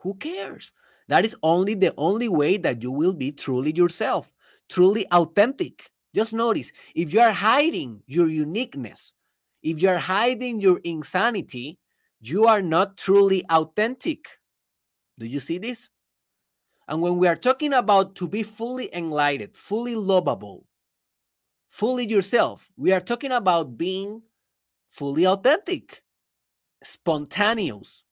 Who 0.00 0.12
cares? 0.16 0.72
That 1.08 1.24
is 1.24 1.34
only 1.42 1.72
the 1.72 1.94
only 1.96 2.28
way 2.28 2.58
that 2.58 2.82
you 2.82 2.90
will 2.90 3.14
be 3.14 3.32
truly 3.32 3.72
yourself, 3.72 4.30
truly 4.68 5.06
authentic. 5.10 5.90
Just 6.14 6.34
notice 6.34 6.70
if 6.94 7.14
you 7.14 7.20
are 7.20 7.32
hiding 7.32 8.02
your 8.06 8.28
uniqueness, 8.28 9.14
if 9.62 9.80
you 9.80 9.88
are 9.88 9.96
hiding 9.96 10.60
your 10.60 10.80
insanity, 10.84 11.78
you 12.20 12.46
are 12.46 12.60
not 12.60 12.98
truly 12.98 13.42
authentic. 13.48 14.26
Do 15.18 15.24
you 15.24 15.40
see 15.40 15.56
this? 15.56 15.88
And 16.88 17.00
when 17.00 17.16
we 17.16 17.26
are 17.28 17.36
talking 17.36 17.72
about 17.72 18.14
to 18.16 18.28
be 18.28 18.42
fully 18.42 18.94
enlightened, 18.94 19.56
fully 19.56 19.94
lovable, 19.94 20.66
fully 21.68 22.06
yourself, 22.06 22.70
we 22.76 22.92
are 22.92 23.00
talking 23.00 23.32
about 23.32 23.78
being 23.78 24.22
fully 24.90 25.26
authentic, 25.26 26.02
spontaneous. 26.82 28.04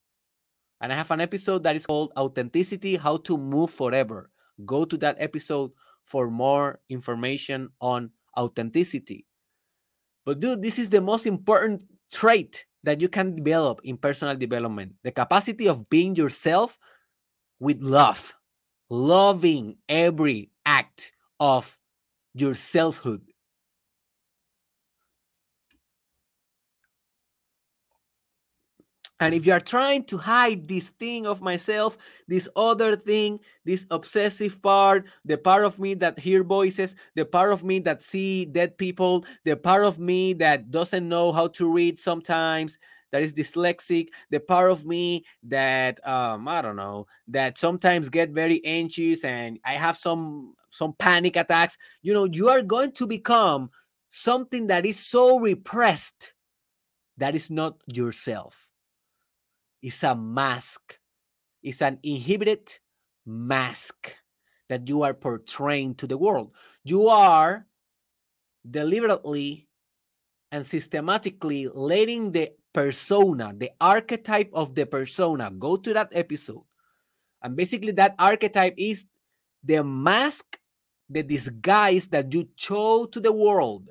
And 0.81 0.93
I 0.93 0.97
have 0.97 1.11
an 1.11 1.21
episode 1.21 1.63
that 1.65 1.77
is 1.77 1.87
called 1.87 2.13
Authenticity 2.17 2.97
How 2.97 3.19
to 3.19 3.37
Move 3.37 3.71
Forever. 3.71 4.31
Go 4.65 4.85
to 4.85 4.97
that 4.99 5.17
episode 5.19 5.71
for 6.05 6.31
more 6.31 6.81
information 6.89 7.69
on 7.81 8.11
authenticity. 8.37 9.27
But, 10.25 10.41
dude, 10.41 10.63
this 10.63 10.79
is 10.79 10.91
the 10.91 11.01
most 11.01 11.27
important 11.27 11.85
trait 12.13 12.67
that 12.85 13.01
you 13.01 13.09
can 13.09 13.37
develop 13.37 13.81
in 13.85 13.97
personal 13.97 14.37
development 14.37 14.95
the 15.03 15.13
capacity 15.13 15.69
of 15.69 15.89
being 15.89 16.17
yourself 16.17 16.79
with 17.61 17.81
love 17.81 18.35
loving 18.93 19.75
every 19.89 20.51
act 20.67 21.13
of 21.41 21.79
your 22.35 22.55
selfhood. 22.55 23.23
And 29.19 29.35
if 29.35 29.47
you 29.47 29.53
are 29.55 29.61
trying 29.61 30.05
to 30.07 30.19
hide 30.19 30.69
this 30.69 30.89
thing 30.89 31.27
of 31.27 31.41
myself, 31.41 31.97
this 32.29 32.49
other 32.55 32.95
thing, 32.95 33.41
this 33.65 33.87
obsessive 33.91 34.61
part, 34.61 35.07
the 35.25 35.39
part 35.39 35.65
of 35.65 35.79
me 35.79 35.95
that 35.95 36.19
hear 36.19 36.45
voices, 36.45 36.95
the 37.15 37.25
part 37.25 37.53
of 37.53 37.65
me 37.65 37.79
that 37.79 38.03
see 38.03 38.45
dead 38.45 38.77
people, 38.77 39.25
the 39.45 39.57
part 39.57 39.85
of 39.85 39.99
me 39.99 40.35
that 40.35 40.71
doesn't 40.71 41.09
know 41.09 41.33
how 41.33 41.47
to 41.47 41.73
read 41.73 41.99
sometimes, 41.99 42.79
that 43.13 43.23
is 43.23 43.35
dyslexic, 43.35 44.09
the 44.31 44.41
part 44.41 44.71
of 44.71 44.85
me 44.87 45.25
that 45.45 46.05
um, 46.07 46.49
I 46.49 46.63
don't 46.63 46.77
know, 46.77 47.07
that 47.29 47.59
sometimes 47.59 48.09
get 48.09 48.31
very 48.31 48.65
anxious 48.65 49.25
and 49.25 49.61
I 49.65 49.75
have 49.75 49.97
some 49.97 50.55
some 50.71 50.95
panic 50.99 51.37
attacks. 51.37 51.77
You 52.01 52.15
know, 52.15 52.25
you 52.25 52.49
are 52.49 52.63
going 52.63 52.93
to 52.93 53.07
become 53.07 53.71
something 54.11 54.67
that 54.69 54.87
is 54.87 54.99
so 54.99 55.39
repressed 55.39 56.33
that 57.19 57.35
is 57.35 57.51
not 57.51 57.77
yourself. 57.87 58.71
It's 59.83 60.03
a 60.03 60.15
mask. 60.15 60.99
It's 61.63 61.83
an 61.83 61.99
inhibited 62.03 62.79
mask 63.27 64.17
that 64.69 64.89
you 64.89 65.03
are 65.03 65.15
portraying 65.15 65.95
to 65.97 66.07
the 66.07 66.17
world. 66.17 66.53
You 66.83 67.09
are 67.09 67.67
deliberately 68.69 69.69
and 70.51 70.65
systematically 70.65 71.69
letting 71.69 72.33
the 72.33 72.53
persona, 72.73 73.53
the 73.57 73.71
archetype 73.81 74.51
of 74.53 74.75
the 74.75 74.87
persona. 74.87 75.51
Go 75.51 75.77
to 75.77 75.93
that 75.95 76.13
episode. 76.13 76.65
And 77.43 77.57
basically, 77.57 77.93
that 77.93 78.15
archetype 78.19 78.75
is 78.77 79.07
the 79.63 79.83
mask, 79.83 80.59
the 81.09 81.23
disguise 81.23 82.07
that 82.09 82.33
you 82.33 82.49
show 82.57 83.07
to 83.07 83.21
the 83.21 83.33
world. 83.33 83.91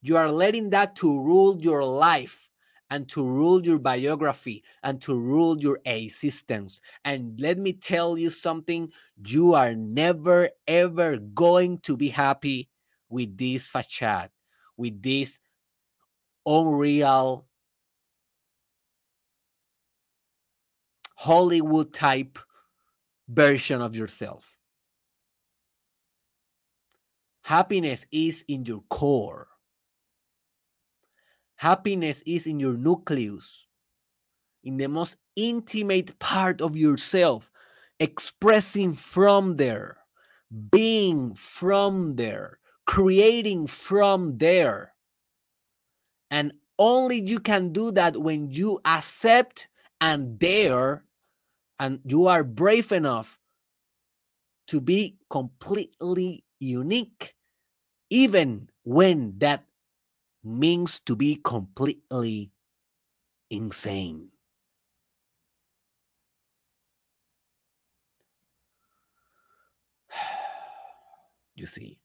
You 0.00 0.16
are 0.16 0.30
letting 0.30 0.70
that 0.70 0.96
to 0.96 1.08
rule 1.08 1.60
your 1.60 1.84
life 1.84 2.48
and 2.90 3.08
to 3.08 3.26
rule 3.26 3.64
your 3.64 3.78
biography 3.78 4.62
and 4.82 5.00
to 5.00 5.18
rule 5.18 5.58
your 5.58 5.80
existence. 5.86 6.80
And 7.04 7.40
let 7.40 7.56
me 7.58 7.72
tell 7.72 8.18
you 8.18 8.30
something 8.30 8.90
you 9.24 9.54
are 9.54 9.74
never, 9.74 10.50
ever 10.66 11.18
going 11.18 11.78
to 11.80 11.96
be 11.96 12.10
happy 12.10 12.68
with 13.08 13.36
this 13.38 13.66
facade, 13.66 14.30
with 14.76 15.00
this 15.02 15.40
unreal 16.44 17.46
Hollywood 21.22 21.92
type 21.92 22.36
version 23.28 23.80
of 23.80 23.94
yourself. 23.94 24.58
Happiness 27.44 28.08
is 28.10 28.44
in 28.48 28.64
your 28.64 28.82
core. 28.90 29.46
Happiness 31.54 32.24
is 32.26 32.48
in 32.48 32.58
your 32.58 32.76
nucleus, 32.76 33.68
in 34.64 34.78
the 34.78 34.88
most 34.88 35.14
intimate 35.36 36.18
part 36.18 36.60
of 36.60 36.76
yourself, 36.76 37.52
expressing 38.00 38.92
from 38.92 39.58
there, 39.58 39.98
being 40.72 41.34
from 41.36 42.16
there, 42.16 42.58
creating 42.84 43.68
from 43.68 44.38
there. 44.38 44.92
And 46.32 46.52
only 46.80 47.20
you 47.20 47.38
can 47.38 47.72
do 47.72 47.92
that 47.92 48.16
when 48.16 48.50
you 48.50 48.80
accept 48.84 49.68
and 50.00 50.36
dare 50.36 51.04
and 51.78 52.00
you 52.04 52.26
are 52.26 52.44
brave 52.44 52.92
enough 52.92 53.38
to 54.68 54.80
be 54.80 55.18
completely 55.28 56.44
unique, 56.60 57.34
even 58.10 58.68
when 58.84 59.38
that 59.38 59.64
means 60.44 61.00
to 61.00 61.16
be 61.16 61.36
completely 61.42 62.52
insane. 63.50 64.28
You 71.54 71.66
see, 71.66 71.98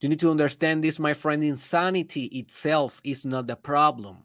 you 0.00 0.08
need 0.08 0.18
to 0.20 0.30
understand 0.30 0.82
this, 0.82 0.98
my 0.98 1.14
friend. 1.14 1.44
Insanity 1.44 2.24
itself 2.26 3.00
is 3.04 3.24
not 3.24 3.46
the 3.46 3.56
problem. 3.56 4.24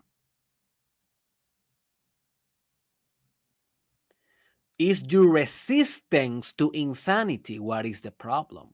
Is 4.79 5.03
your 5.11 5.29
resistance 5.29 6.53
to 6.53 6.71
insanity. 6.71 7.59
What 7.59 7.85
is 7.85 7.99
the 7.99 8.11
problem? 8.11 8.73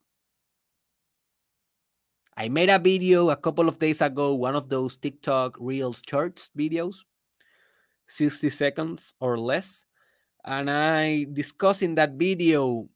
I 2.38 2.48
made 2.48 2.70
a 2.70 2.78
video 2.78 3.32
a 3.32 3.36
couple 3.36 3.68
of 3.68 3.80
days 3.80 4.02
ago, 4.02 4.36
one 4.36 4.56
of 4.56 4.70
those 4.70 4.98
TikTok 4.98 5.58
Reels 5.60 6.04
Shorts 6.08 6.52
videos, 6.56 6.98
60 8.08 8.50
seconds 8.52 9.16
or 9.20 9.40
less. 9.40 9.84
And 10.44 10.70
I 10.70 11.26
discuss 11.34 11.82
in 11.82 11.96
that 11.96 12.14
video 12.14 12.88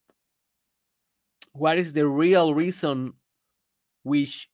what 1.54 1.80
is 1.80 1.93
the 1.93 2.06
real 2.06 2.54
reason 2.54 3.13
which 4.04 4.50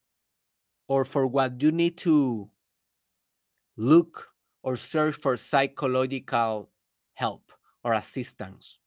or 0.88 1.04
for 1.04 1.26
what 1.26 1.60
you 1.60 1.72
need 1.72 1.98
to 1.98 2.48
look 3.76 4.28
or 4.62 4.76
search 4.76 5.16
for 5.16 5.36
psychological 5.36 6.70
help 7.12 7.52
or 7.86 7.94
assistance. 7.94 8.80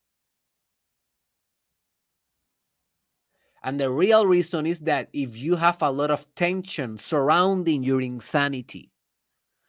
And 3.63 3.79
the 3.79 3.89
real 3.89 4.25
reason 4.25 4.65
is 4.65 4.81
that 4.81 5.07
if 5.13 5.37
you 5.37 5.55
have 5.55 5.81
a 5.81 5.89
lot 5.89 6.11
of 6.11 6.25
tension 6.35 6.97
surrounding 6.97 7.81
your 7.81 8.01
insanity, 8.01 8.91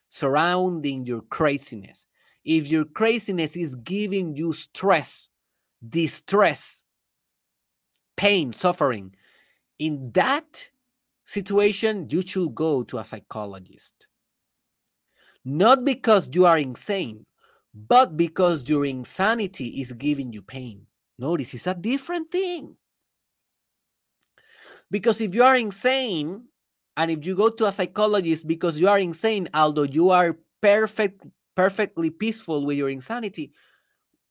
surrounding 0.08 1.06
your 1.06 1.20
craziness, 1.22 2.06
if 2.44 2.66
your 2.66 2.84
craziness 2.84 3.54
is 3.54 3.76
giving 3.76 4.34
you 4.34 4.52
stress, 4.52 5.28
distress, 5.88 6.82
pain, 8.16 8.52
suffering, 8.52 9.14
in 9.78 10.10
that 10.12 10.70
situation, 11.24 12.08
you 12.10 12.22
should 12.22 12.52
go 12.52 12.82
to 12.82 12.98
a 12.98 13.04
psychologist. 13.04 14.08
Not 15.44 15.84
because 15.84 16.28
you 16.32 16.46
are 16.46 16.58
insane, 16.58 17.24
but 17.74 18.16
because 18.16 18.68
your 18.68 18.84
insanity 18.84 19.80
is 19.80 19.92
giving 19.92 20.32
you 20.32 20.42
pain. 20.42 20.86
Notice 21.18 21.54
it's 21.54 21.66
a 21.66 21.74
different 21.74 22.30
thing. 22.30 22.76
Because 24.90 25.20
if 25.20 25.34
you 25.34 25.44
are 25.44 25.56
insane, 25.56 26.44
and 26.96 27.10
if 27.10 27.24
you 27.24 27.36
go 27.36 27.48
to 27.48 27.66
a 27.66 27.72
psychologist 27.72 28.46
because 28.46 28.80
you 28.80 28.88
are 28.88 28.98
insane, 28.98 29.48
although 29.54 29.84
you 29.84 30.10
are 30.10 30.36
perfect, 30.60 31.24
perfectly 31.54 32.10
peaceful 32.10 32.66
with 32.66 32.76
your 32.76 32.90
insanity, 32.90 33.52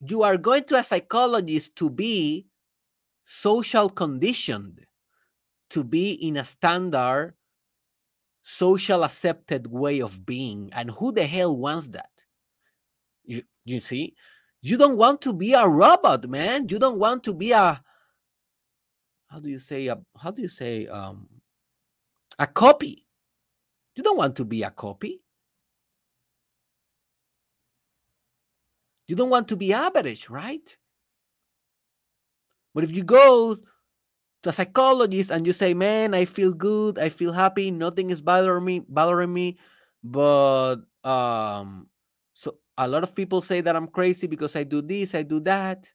you 0.01 0.23
are 0.23 0.37
going 0.37 0.63
to 0.65 0.75
a 0.75 0.83
psychologist 0.83 1.75
to 1.77 1.89
be 1.89 2.47
social 3.23 3.89
conditioned, 3.89 4.85
to 5.69 5.83
be 5.83 6.11
in 6.11 6.37
a 6.37 6.43
standard, 6.43 7.35
social 8.41 9.03
accepted 9.03 9.67
way 9.67 10.01
of 10.01 10.25
being. 10.25 10.69
And 10.73 10.91
who 10.91 11.11
the 11.11 11.25
hell 11.25 11.55
wants 11.55 11.89
that? 11.89 12.25
You, 13.69 13.79
see, 13.79 14.15
you 14.61 14.77
don't 14.77 14.97
want 14.97 15.21
to 15.21 15.33
be 15.33 15.53
a 15.53 15.67
robot, 15.67 16.27
man. 16.27 16.67
You 16.69 16.79
don't 16.79 16.97
want 16.99 17.23
to 17.25 17.33
be 17.33 17.51
a 17.51 17.81
how 19.27 19.39
do 19.39 19.47
you 19.47 19.59
say 19.59 19.85
a 19.87 19.97
how 20.17 20.31
do 20.31 20.41
you 20.41 20.47
say 20.47 20.87
um 20.87 21.29
a 22.39 22.47
copy? 22.47 23.05
You 23.95 24.03
don't 24.03 24.17
want 24.17 24.35
to 24.37 24.45
be 24.45 24.63
a 24.63 24.71
copy. 24.71 25.21
You 29.07 29.15
don't 29.15 29.29
want 29.29 29.47
to 29.49 29.55
be 29.55 29.71
average 29.71 30.29
right? 30.29 30.75
But 32.73 32.83
if 32.83 32.91
you 32.91 33.03
go 33.03 33.57
to 34.41 34.49
a 34.49 34.53
psychologist 34.53 35.31
and 35.31 35.45
you 35.45 35.53
say 35.53 35.73
man 35.73 36.13
i 36.13 36.23
feel 36.23 36.53
good 36.53 36.97
i 36.97 37.09
feel 37.09 37.33
happy 37.33 37.71
nothing 37.71 38.09
is 38.09 38.21
bothering 38.21 38.63
me 38.63 38.79
bothering 38.87 39.33
me 39.33 39.57
but 40.03 40.77
um 41.03 41.87
so 42.33 42.55
a 42.79 42.87
lot 42.87 43.03
of 43.03 43.13
people 43.13 43.41
say 43.41 43.61
that 43.61 43.75
i'm 43.75 43.87
crazy 43.87 44.25
because 44.25 44.55
i 44.55 44.63
do 44.63 44.81
this 44.81 45.13
i 45.13 45.21
do 45.21 45.39
that 45.39 45.91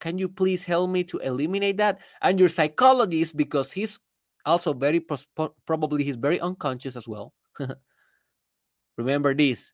can 0.00 0.16
you 0.16 0.28
please 0.28 0.64
help 0.64 0.90
me 0.90 1.04
to 1.04 1.18
eliminate 1.18 1.76
that? 1.76 2.00
And 2.22 2.40
your 2.40 2.48
psychologist, 2.48 3.36
because 3.36 3.70
he's 3.70 3.98
also 4.46 4.72
very 4.72 5.04
probably 5.66 6.04
he's 6.04 6.16
very 6.16 6.40
unconscious 6.40 6.96
as 6.96 7.06
well. 7.06 7.34
Remember 8.96 9.34
this. 9.34 9.72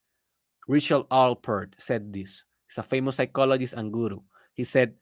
Richard 0.67 1.09
Alpert 1.11 1.75
said 1.79 2.13
this. 2.13 2.45
He's 2.69 2.79
a 2.79 2.83
famous 2.83 3.17
psychologist 3.17 3.75
and 3.75 3.93
guru. 3.93 4.19
He 4.55 4.65
said, 4.65 4.95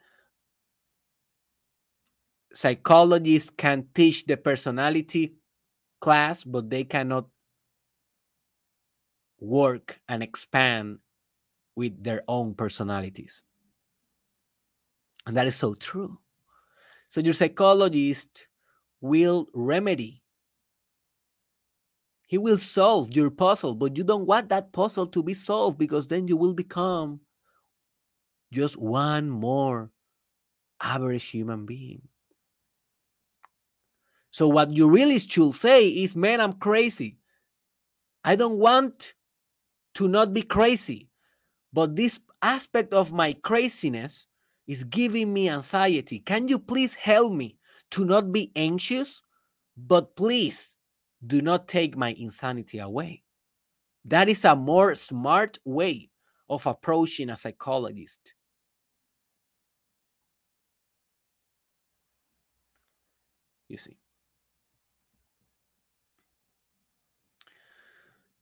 psychologists 2.52 3.48
can 3.48 3.88
teach 3.94 4.26
the 4.26 4.36
personality 4.36 5.36
class, 6.02 6.44
but 6.44 6.68
they 6.68 6.84
cannot 6.84 7.26
work 9.44 10.00
and 10.08 10.22
expand 10.22 10.98
with 11.76 12.02
their 12.02 12.22
own 12.28 12.54
personalities. 12.54 13.42
And 15.26 15.36
that 15.36 15.46
is 15.46 15.56
so 15.56 15.74
true. 15.74 16.18
So 17.08 17.20
your 17.20 17.34
psychologist 17.34 18.48
will 19.00 19.48
remedy. 19.54 20.22
He 22.26 22.38
will 22.38 22.58
solve 22.58 23.14
your 23.14 23.30
puzzle, 23.30 23.74
but 23.74 23.96
you 23.96 24.04
don't 24.04 24.26
want 24.26 24.48
that 24.48 24.72
puzzle 24.72 25.06
to 25.08 25.22
be 25.22 25.34
solved 25.34 25.78
because 25.78 26.08
then 26.08 26.26
you 26.26 26.36
will 26.36 26.54
become 26.54 27.20
just 28.52 28.76
one 28.76 29.30
more 29.30 29.90
average 30.80 31.24
human 31.24 31.66
being. 31.66 32.02
So, 34.30 34.48
what 34.48 34.72
you 34.72 34.88
really 34.88 35.18
should 35.20 35.54
say 35.54 35.88
is, 35.88 36.16
man, 36.16 36.40
I'm 36.40 36.54
crazy. 36.54 37.18
I 38.24 38.34
don't 38.34 38.58
want 38.58 39.13
to 39.94 40.08
not 40.08 40.32
be 40.32 40.42
crazy, 40.42 41.08
but 41.72 41.96
this 41.96 42.20
aspect 42.42 42.92
of 42.92 43.12
my 43.12 43.32
craziness 43.32 44.26
is 44.66 44.84
giving 44.84 45.32
me 45.32 45.48
anxiety. 45.48 46.20
Can 46.20 46.48
you 46.48 46.58
please 46.58 46.94
help 46.94 47.32
me 47.32 47.58
to 47.90 48.04
not 48.04 48.32
be 48.32 48.50
anxious? 48.56 49.22
But 49.76 50.14
please 50.16 50.76
do 51.26 51.40
not 51.40 51.68
take 51.68 51.96
my 51.96 52.14
insanity 52.18 52.78
away. 52.78 53.22
That 54.04 54.28
is 54.28 54.44
a 54.44 54.54
more 54.54 54.94
smart 54.94 55.58
way 55.64 56.10
of 56.48 56.66
approaching 56.66 57.30
a 57.30 57.36
psychologist. 57.36 58.34
You 63.68 63.78
see. 63.78 63.96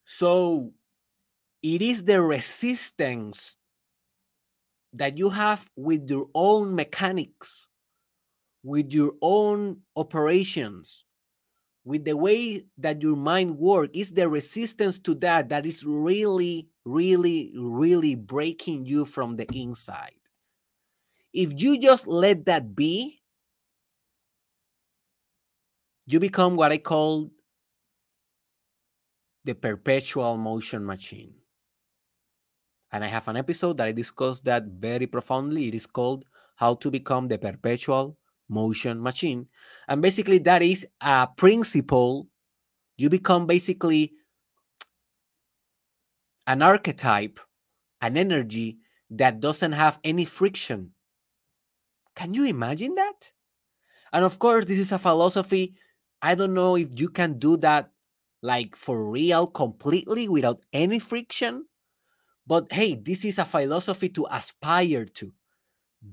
So 0.04 0.72
it 1.62 1.80
is 1.80 2.04
the 2.04 2.20
resistance 2.20 3.56
that 4.92 5.16
you 5.16 5.30
have 5.30 5.70
with 5.76 6.10
your 6.10 6.26
own 6.34 6.74
mechanics, 6.74 7.66
with 8.62 8.92
your 8.92 9.12
own 9.22 9.78
operations, 9.96 11.04
with 11.84 12.04
the 12.04 12.16
way 12.16 12.64
that 12.78 13.00
your 13.00 13.16
mind 13.16 13.56
works, 13.58 13.92
is 13.94 14.10
the 14.10 14.28
resistance 14.28 14.98
to 14.98 15.14
that 15.14 15.48
that 15.48 15.64
is 15.64 15.84
really, 15.84 16.68
really, 16.84 17.52
really 17.56 18.14
breaking 18.16 18.84
you 18.84 19.04
from 19.04 19.36
the 19.36 19.46
inside. 19.54 20.14
If 21.32 21.60
you 21.62 21.80
just 21.80 22.06
let 22.06 22.44
that 22.46 22.74
be, 22.74 23.22
you 26.06 26.20
become 26.20 26.56
what 26.56 26.72
I 26.72 26.78
call 26.78 27.30
the 29.44 29.54
perpetual 29.54 30.36
motion 30.36 30.84
machine 30.84 31.41
and 32.92 33.02
I 33.02 33.08
have 33.08 33.26
an 33.28 33.36
episode 33.36 33.78
that 33.78 33.86
I 33.86 33.92
discuss 33.92 34.40
that 34.40 34.64
very 34.64 35.06
profoundly. 35.06 35.68
It 35.68 35.74
is 35.74 35.86
called 35.86 36.26
How 36.56 36.74
to 36.76 36.90
Become 36.90 37.28
the 37.28 37.38
Perpetual 37.38 38.18
Motion 38.48 39.02
Machine. 39.02 39.48
And 39.88 40.02
basically, 40.02 40.38
that 40.38 40.62
is 40.62 40.86
a 41.00 41.26
principle. 41.36 42.28
You 42.98 43.08
become 43.08 43.46
basically 43.46 44.12
an 46.46 46.60
archetype, 46.60 47.40
an 48.02 48.18
energy 48.18 48.78
that 49.10 49.40
doesn't 49.40 49.72
have 49.72 49.98
any 50.04 50.26
friction. 50.26 50.90
Can 52.14 52.34
you 52.34 52.44
imagine 52.44 52.94
that? 52.96 53.32
And 54.12 54.22
of 54.22 54.38
course, 54.38 54.66
this 54.66 54.78
is 54.78 54.92
a 54.92 54.98
philosophy. 54.98 55.76
I 56.20 56.34
don't 56.34 56.52
know 56.52 56.76
if 56.76 56.88
you 57.00 57.08
can 57.08 57.38
do 57.38 57.56
that 57.58 57.90
like 58.42 58.76
for 58.76 59.10
real 59.10 59.46
completely 59.46 60.28
without 60.28 60.60
any 60.74 60.98
friction 60.98 61.64
but 62.46 62.72
hey, 62.72 62.94
this 62.94 63.24
is 63.24 63.38
a 63.38 63.44
philosophy 63.44 64.08
to 64.10 64.26
aspire 64.30 65.04
to. 65.04 65.32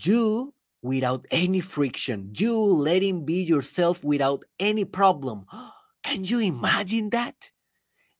You 0.03 0.53
without 0.81 1.25
any 1.31 1.61
friction, 1.61 2.31
you 2.35 2.55
letting 2.57 3.25
be 3.25 3.43
yourself 3.43 4.03
without 4.03 4.43
any 4.59 4.85
problem. 4.85 5.45
Can 6.03 6.23
you 6.23 6.39
imagine 6.39 7.09
that? 7.09 7.51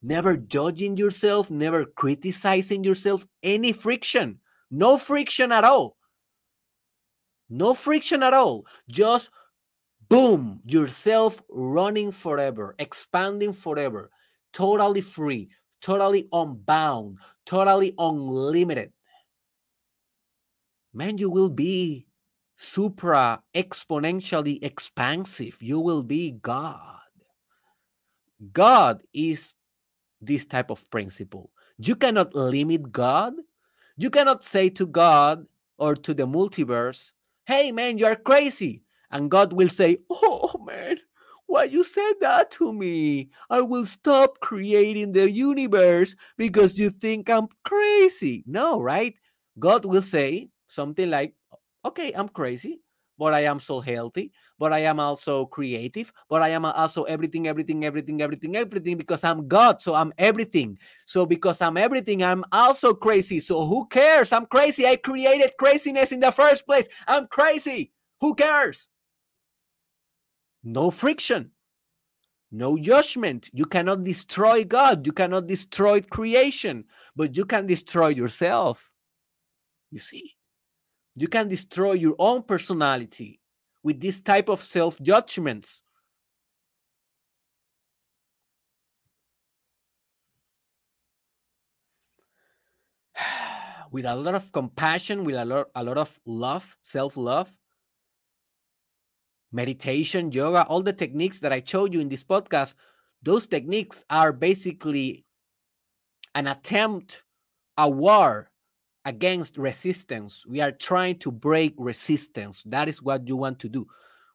Never 0.02 0.38
judging 0.38 0.98
yourself, 0.98 1.52
never 1.52 1.86
criticizing 1.86 2.84
yourself, 2.84 3.26
any 3.44 3.72
friction, 3.72 4.40
no 4.72 4.98
friction 4.98 5.52
at 5.52 5.64
all. 5.64 5.98
No 7.50 7.74
friction 7.74 8.22
at 8.24 8.34
all. 8.34 8.66
Just 8.90 9.30
boom, 10.08 10.62
yourself 10.66 11.42
running 11.50 12.12
forever, 12.12 12.76
expanding 12.80 13.54
forever, 13.54 14.12
totally 14.54 15.02
free, 15.02 15.50
totally 15.82 16.28
unbound, 16.32 17.18
totally 17.50 17.96
unlimited. 17.98 18.94
man, 20.94 21.18
you 21.18 21.30
will 21.30 21.50
be 21.50 22.06
supra 22.56 23.42
exponentially 23.56 24.62
expansive. 24.62 25.58
You 25.60 25.80
will 25.80 26.04
be 26.04 26.32
God. 26.32 27.10
God 28.54 29.02
is 29.14 29.56
this 30.22 30.46
type 30.46 30.70
of 30.70 30.90
principle. 30.92 31.50
You 31.80 31.96
cannot 31.96 32.36
limit 32.36 32.92
God. 32.92 33.34
You 33.98 34.10
cannot 34.10 34.44
say 34.44 34.70
to 34.72 34.86
God 34.86 35.46
or 35.78 35.96
to 35.96 36.14
the 36.14 36.28
multiverse, 36.28 37.14
hey, 37.46 37.72
man, 37.72 37.98
you 37.98 38.06
are 38.06 38.16
crazy. 38.16 38.84
And 39.10 39.32
God 39.32 39.54
will 39.54 39.70
say, 39.70 39.98
oh, 40.10 40.54
man, 40.66 40.98
why 41.50 41.66
you 41.66 41.84
said 41.84 42.14
that 42.22 42.52
to 42.52 42.72
me? 42.72 43.30
I 43.50 43.62
will 43.62 43.86
stop 43.86 44.40
creating 44.40 45.12
the 45.12 45.30
universe 45.30 46.16
because 46.38 46.78
you 46.78 46.90
think 46.90 47.30
I'm 47.30 47.48
crazy. 47.64 48.44
No, 48.48 48.82
right? 48.82 49.16
God 49.58 49.86
will 49.86 50.02
say 50.02 50.50
something 50.68 51.10
like, 51.10 51.34
okay, 51.86 52.14
I'm 52.14 52.30
crazy 52.30 52.82
but 53.20 53.34
I 53.34 53.42
am 53.42 53.60
so 53.60 53.82
healthy, 53.82 54.32
but 54.58 54.72
I 54.72 54.80
am 54.80 55.00
also 55.00 55.46
creative, 55.46 56.12
but 56.30 56.42
I 56.42 56.50
am 56.50 56.64
also 56.64 57.04
everything, 57.04 57.48
everything, 57.48 57.84
everything, 57.84 58.22
everything, 58.22 58.56
everything 58.56 58.96
because 58.98 59.26
I'm 59.26 59.48
God. 59.48 59.82
So 59.82 59.94
I'm 59.94 60.14
everything. 60.18 60.80
So 61.06 61.26
because 61.26 61.62
I'm 61.62 61.76
everything, 61.76 62.24
I'm 62.24 62.46
also 62.54 62.94
crazy. 62.94 63.42
So 63.42 63.66
who 63.66 63.86
cares? 63.88 64.32
I'm 64.32 64.46
crazy. 64.46 64.88
I 64.88 64.96
created 64.96 65.52
craziness 65.60 66.14
in 66.14 66.22
the 66.22 66.32
first 66.32 66.66
place. 66.66 66.88
I'm 67.08 67.28
crazy. 67.28 67.92
Who 68.22 68.34
cares? 68.34 68.88
No 70.64 70.92
friction, 70.92 71.52
no 72.52 72.78
judgment. 72.78 73.50
You 73.54 73.66
cannot 73.66 74.04
destroy 74.04 74.64
God. 74.64 75.06
You 75.06 75.14
cannot 75.14 75.48
destroy 75.48 76.02
creation, 76.02 76.86
but 77.16 77.38
you 77.38 77.46
can 77.46 77.68
destroy 77.68 78.08
yourself. 78.10 78.90
You 79.92 80.00
see? 80.00 80.36
You 81.16 81.28
can 81.28 81.48
destroy 81.48 81.94
your 81.94 82.16
own 82.18 82.44
personality 82.44 83.40
with 83.84 84.02
this 84.02 84.22
type 84.22 84.50
of 84.50 84.62
self 84.64 85.00
judgments. 85.02 85.82
with 93.92 94.06
a 94.06 94.16
lot 94.16 94.36
of 94.36 94.52
compassion, 94.52 95.24
with 95.24 95.36
a 95.36 95.46
lot, 95.46 95.68
a 95.76 95.84
lot 95.84 95.98
of 95.98 96.20
love, 96.26 96.78
self 96.82 97.16
love, 97.18 97.59
meditation, 99.52 100.32
yoga, 100.32 100.64
all 100.66 100.82
the 100.82 100.94
techniques 100.94 101.40
that 101.40 101.54
I 101.54 101.62
showed 101.66 101.94
you 101.94 102.00
in 102.00 102.10
this 102.10 102.24
podcast, 102.24 102.76
those 103.22 103.48
techniques 103.48 104.06
are 104.10 104.32
basically 104.32 105.26
an 106.36 106.48
attempt, 106.48 107.24
a 107.78 107.90
war 107.90 108.52
against 109.06 109.58
resistance. 109.58 110.46
We 110.46 110.62
are 110.62 110.72
trying 110.72 111.20
to 111.20 111.32
break 111.32 111.74
resistance. 111.78 112.64
That 112.66 112.88
is 112.88 113.02
what 113.02 113.28
you 113.28 113.36
want 113.36 113.60
to 113.60 113.70
do. 113.70 113.88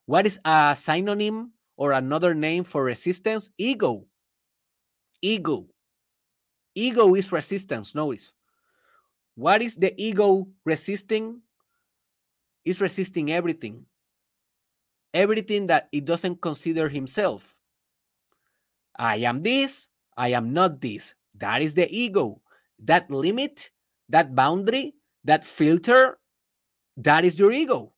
What 0.06 0.26
is 0.26 0.38
a 0.44 0.76
synonym 0.76 1.52
or 1.76 1.92
another 1.92 2.34
name 2.34 2.64
for 2.64 2.84
resistance? 2.84 3.50
Ego. 3.56 4.06
Ego. 5.22 5.66
Ego 6.74 7.14
is 7.14 7.32
resistance. 7.32 7.94
Notice. 7.94 8.32
What 9.36 9.62
is 9.62 9.76
the 9.76 9.94
ego 10.00 10.48
resisting? 10.64 11.40
Is 12.64 12.80
resisting 12.80 13.30
everything. 13.30 13.86
Everything 15.14 15.68
that 15.68 15.88
it 15.92 16.04
doesn't 16.04 16.42
consider 16.42 16.88
himself. 16.88 17.56
I 18.96 19.16
am 19.18 19.42
this, 19.42 19.88
I 20.16 20.30
am 20.30 20.52
not 20.52 20.80
this. 20.80 21.14
That 21.36 21.62
is 21.62 21.74
the 21.74 21.88
ego. 21.90 22.42
That 22.80 23.10
limit 23.10 23.70
that 24.08 24.34
boundary, 24.34 24.94
that 25.24 25.44
filter, 25.44 26.18
that 26.96 27.24
is 27.24 27.38
your 27.38 27.52
ego. 27.52 27.92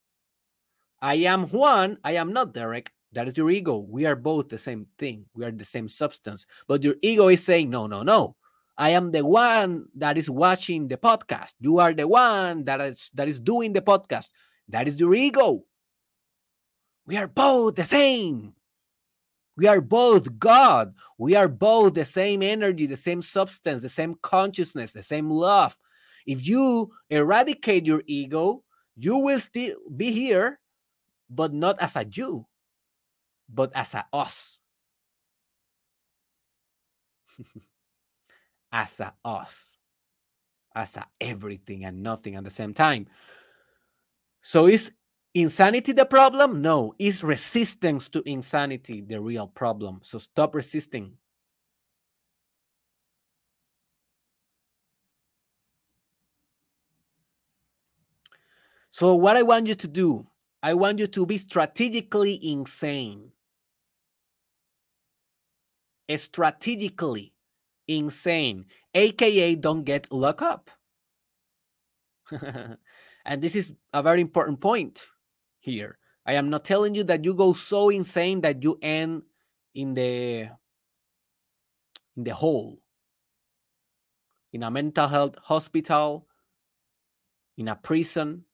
I 1.00 1.14
am 1.26 1.48
Juan, 1.48 1.98
I 2.04 2.12
am 2.12 2.32
not 2.32 2.54
Derek. 2.54 2.92
That 3.12 3.28
is 3.28 3.36
your 3.36 3.50
ego. 3.50 3.78
We 3.78 4.04
are 4.06 4.16
both 4.16 4.48
the 4.48 4.58
same 4.58 4.86
thing. 4.98 5.26
We 5.34 5.44
are 5.44 5.50
the 5.50 5.64
same 5.64 5.88
substance. 5.88 6.44
But 6.68 6.84
your 6.84 6.96
ego 7.02 7.28
is 7.28 7.44
saying, 7.44 7.70
no, 7.70 7.86
no, 7.86 8.02
no. 8.02 8.36
I 8.76 8.90
am 8.90 9.10
the 9.10 9.24
one 9.24 9.86
that 9.96 10.18
is 10.18 10.28
watching 10.28 10.88
the 10.88 10.98
podcast. 10.98 11.54
You 11.60 11.78
are 11.78 11.94
the 11.94 12.06
one 12.06 12.64
that 12.64 12.80
is 12.82 13.10
that 13.14 13.26
is 13.26 13.40
doing 13.40 13.72
the 13.72 13.80
podcast. 13.80 14.32
That 14.68 14.86
is 14.86 15.00
your 15.00 15.14
ego. 15.14 15.64
We 17.06 17.16
are 17.16 17.28
both 17.28 17.76
the 17.76 17.84
same. 17.84 18.54
We 19.56 19.66
are 19.66 19.80
both 19.80 20.38
God. 20.38 20.94
We 21.18 21.34
are 21.34 21.48
both 21.48 21.94
the 21.94 22.04
same 22.04 22.42
energy, 22.42 22.86
the 22.86 22.96
same 22.96 23.22
substance, 23.22 23.82
the 23.82 23.88
same 23.88 24.16
consciousness, 24.22 24.92
the 24.92 25.02
same 25.02 25.30
love, 25.30 25.78
if 26.26 26.46
you 26.46 26.92
eradicate 27.08 27.86
your 27.86 28.02
ego, 28.06 28.64
you 28.96 29.18
will 29.18 29.40
still 29.40 29.76
be 29.94 30.10
here, 30.10 30.58
but 31.30 31.54
not 31.54 31.80
as 31.80 31.94
a 31.96 32.04
you, 32.04 32.46
but 33.48 33.70
as 33.74 33.94
a 33.94 34.04
us. 34.12 34.58
as 38.72 39.00
a 39.00 39.14
us. 39.24 39.78
As 40.74 40.96
a 40.96 41.06
everything 41.20 41.84
and 41.84 42.02
nothing 42.02 42.34
at 42.34 42.42
the 42.44 42.50
same 42.50 42.74
time. 42.74 43.06
So 44.42 44.66
is 44.66 44.92
insanity 45.36 45.92
the 45.92 46.06
problem? 46.06 46.62
No, 46.62 46.94
is 46.98 47.22
resistance 47.22 48.08
to 48.08 48.22
insanity 48.28 49.02
the 49.02 49.20
real 49.20 49.46
problem. 49.46 50.00
So 50.02 50.18
stop 50.18 50.54
resisting. 50.54 51.12
So, 58.90 59.14
what 59.14 59.36
I 59.36 59.42
want 59.42 59.66
you 59.66 59.74
to 59.74 59.88
do, 59.88 60.26
I 60.62 60.72
want 60.72 60.98
you 60.98 61.06
to 61.06 61.26
be 61.26 61.36
strategically 61.36 62.40
insane. 62.42 63.32
Strategically 66.16 67.34
insane, 67.86 68.64
aka 68.94 69.54
don't 69.56 69.84
get 69.84 70.10
locked 70.10 70.40
up. 70.40 70.70
and 72.30 73.42
this 73.42 73.54
is 73.54 73.74
a 73.92 74.02
very 74.02 74.20
important 74.20 74.60
point 74.60 75.06
here. 75.66 75.98
I 76.24 76.34
am 76.34 76.48
not 76.48 76.64
telling 76.64 76.94
you 76.94 77.04
that 77.04 77.24
you 77.24 77.34
go 77.34 77.52
so 77.52 77.90
insane 77.90 78.40
that 78.40 78.62
you 78.62 78.78
end 78.80 79.22
in 79.74 79.92
the 79.92 80.48
in 82.16 82.24
the 82.24 82.34
hole. 82.34 82.78
In 84.52 84.62
a 84.62 84.70
mental 84.70 85.06
health 85.06 85.36
hospital 85.42 86.26
in 87.58 87.68
a 87.68 87.76
prison. 87.76 88.44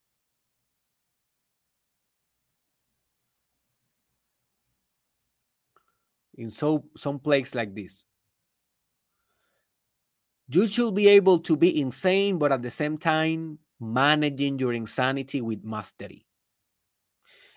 In 6.35 6.51
so 6.51 6.85
some 6.97 7.21
place 7.21 7.55
like 7.55 7.75
this. 7.75 8.05
You 10.49 10.67
should 10.67 10.95
be 10.95 11.09
able 11.09 11.39
to 11.41 11.57
be 11.57 11.81
insane 11.81 12.39
but 12.39 12.53
at 12.53 12.63
the 12.63 12.71
same 12.71 12.99
time 12.99 13.59
managing 13.81 14.59
your 14.59 14.73
insanity 14.73 15.41
with 15.41 15.65
mastery 15.65 16.27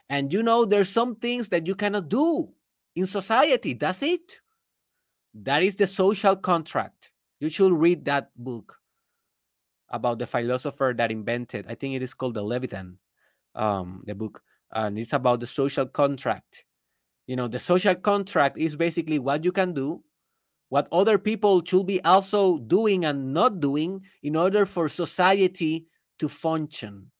and 0.09 0.31
you 0.31 0.43
know 0.43 0.65
there's 0.65 0.89
some 0.89 1.15
things 1.15 1.49
that 1.49 1.67
you 1.67 1.75
cannot 1.75 2.09
do 2.09 2.49
in 2.95 3.05
society. 3.05 3.73
That's 3.73 4.03
it. 4.03 4.41
That 5.33 5.63
is 5.63 5.75
the 5.75 5.87
social 5.87 6.35
contract. 6.35 7.11
You 7.39 7.49
should 7.49 7.73
read 7.73 8.05
that 8.05 8.29
book 8.35 8.79
about 9.89 10.19
the 10.19 10.25
philosopher 10.25 10.93
that 10.97 11.11
invented 11.11 11.65
i 11.69 11.75
think 11.75 11.93
it 11.95 12.01
is 12.01 12.13
called 12.13 12.33
the 12.33 12.41
leviathan 12.41 12.97
um 13.53 14.03
the 14.07 14.15
book 14.15 14.41
and 14.73 14.97
it's 14.97 15.13
about 15.13 15.39
the 15.39 15.45
social 15.45 15.85
contract. 15.85 16.65
You 17.27 17.35
know 17.35 17.47
the 17.47 17.59
social 17.59 17.95
contract 17.95 18.57
is 18.57 18.75
basically 18.75 19.19
what 19.19 19.43
you 19.43 19.51
can 19.51 19.73
do 19.73 20.03
what 20.69 20.87
other 20.91 21.17
people 21.17 21.63
should 21.63 21.85
be 21.85 22.03
also 22.03 22.57
doing 22.57 23.05
and 23.05 23.33
not 23.33 23.59
doing 23.59 24.01
in 24.23 24.35
order 24.35 24.65
for 24.65 24.89
society 24.89 25.87
to 26.19 26.27
function 26.27 27.11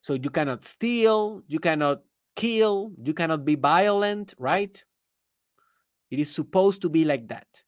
so 0.00 0.14
you 0.14 0.30
cannot 0.30 0.64
steal 0.64 1.42
you 1.46 1.58
cannot 1.58 2.02
kill 2.36 2.92
you 3.02 3.14
cannot 3.14 3.44
be 3.44 3.54
violent 3.54 4.34
right 4.38 4.84
it 6.10 6.18
is 6.18 6.32
supposed 6.32 6.82
to 6.82 6.88
be 6.88 7.04
like 7.04 7.28
that 7.28 7.62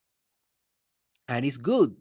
and 1.29 1.45
it's 1.45 1.57
good 1.57 1.95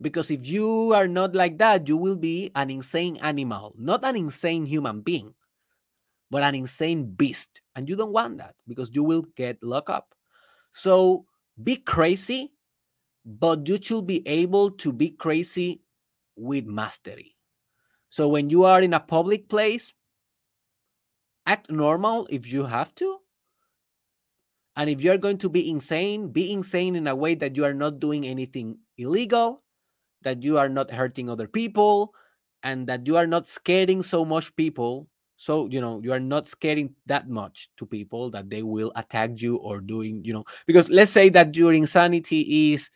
because 0.00 0.30
if 0.30 0.46
you 0.46 0.92
are 0.92 1.08
not 1.08 1.34
like 1.34 1.58
that 1.58 1.88
you 1.88 1.96
will 1.96 2.16
be 2.16 2.50
an 2.54 2.70
insane 2.70 3.16
animal 3.18 3.74
not 3.78 4.04
an 4.04 4.16
insane 4.16 4.66
human 4.66 5.00
being 5.00 5.34
but 6.34 6.42
an 6.42 6.56
insane 6.56 7.06
beast. 7.14 7.60
And 7.76 7.88
you 7.88 7.94
don't 7.94 8.12
want 8.12 8.38
that 8.38 8.56
because 8.66 8.90
you 8.92 9.04
will 9.04 9.22
get 9.36 9.62
locked 9.62 9.88
up. 9.88 10.16
So 10.72 11.26
be 11.62 11.76
crazy, 11.76 12.52
but 13.24 13.68
you 13.68 13.78
should 13.80 14.04
be 14.06 14.26
able 14.26 14.72
to 14.82 14.92
be 14.92 15.10
crazy 15.10 15.82
with 16.34 16.66
mastery. 16.66 17.33
So 18.14 18.28
when 18.28 18.48
you 18.48 18.62
are 18.62 18.80
in 18.80 18.94
a 18.94 19.00
public 19.00 19.48
place, 19.48 19.92
act 21.46 21.68
normal 21.68 22.28
if 22.30 22.46
you 22.46 22.62
have 22.62 22.94
to. 22.94 23.18
And 24.76 24.88
if 24.88 25.00
you're 25.02 25.18
going 25.18 25.38
to 25.38 25.48
be 25.48 25.68
insane, 25.68 26.28
be 26.28 26.52
insane 26.52 26.94
in 26.94 27.08
a 27.08 27.16
way 27.16 27.34
that 27.34 27.56
you 27.56 27.64
are 27.64 27.74
not 27.74 27.98
doing 27.98 28.24
anything 28.24 28.78
illegal, 28.96 29.64
that 30.22 30.44
you 30.44 30.58
are 30.58 30.68
not 30.68 30.92
hurting 30.92 31.28
other 31.28 31.48
people, 31.48 32.14
and 32.62 32.86
that 32.86 33.04
you 33.04 33.16
are 33.16 33.26
not 33.26 33.48
scaring 33.48 34.00
so 34.00 34.24
much 34.24 34.54
people 34.54 35.08
so 35.36 35.66
you 35.66 35.80
know 35.80 36.00
you 36.04 36.12
are 36.12 36.20
not 36.20 36.46
scaring 36.46 36.94
that 37.06 37.28
much 37.28 37.68
to 37.76 37.84
people 37.84 38.30
that 38.30 38.48
they 38.48 38.62
will 38.62 38.92
attack 38.94 39.42
you 39.42 39.56
or 39.56 39.80
doing 39.80 40.24
you 40.24 40.32
know 40.32 40.44
because 40.64 40.88
let's 40.88 41.10
say 41.10 41.28
that 41.28 41.56
your 41.56 41.74
insanity 41.74 42.72
is 42.72 42.88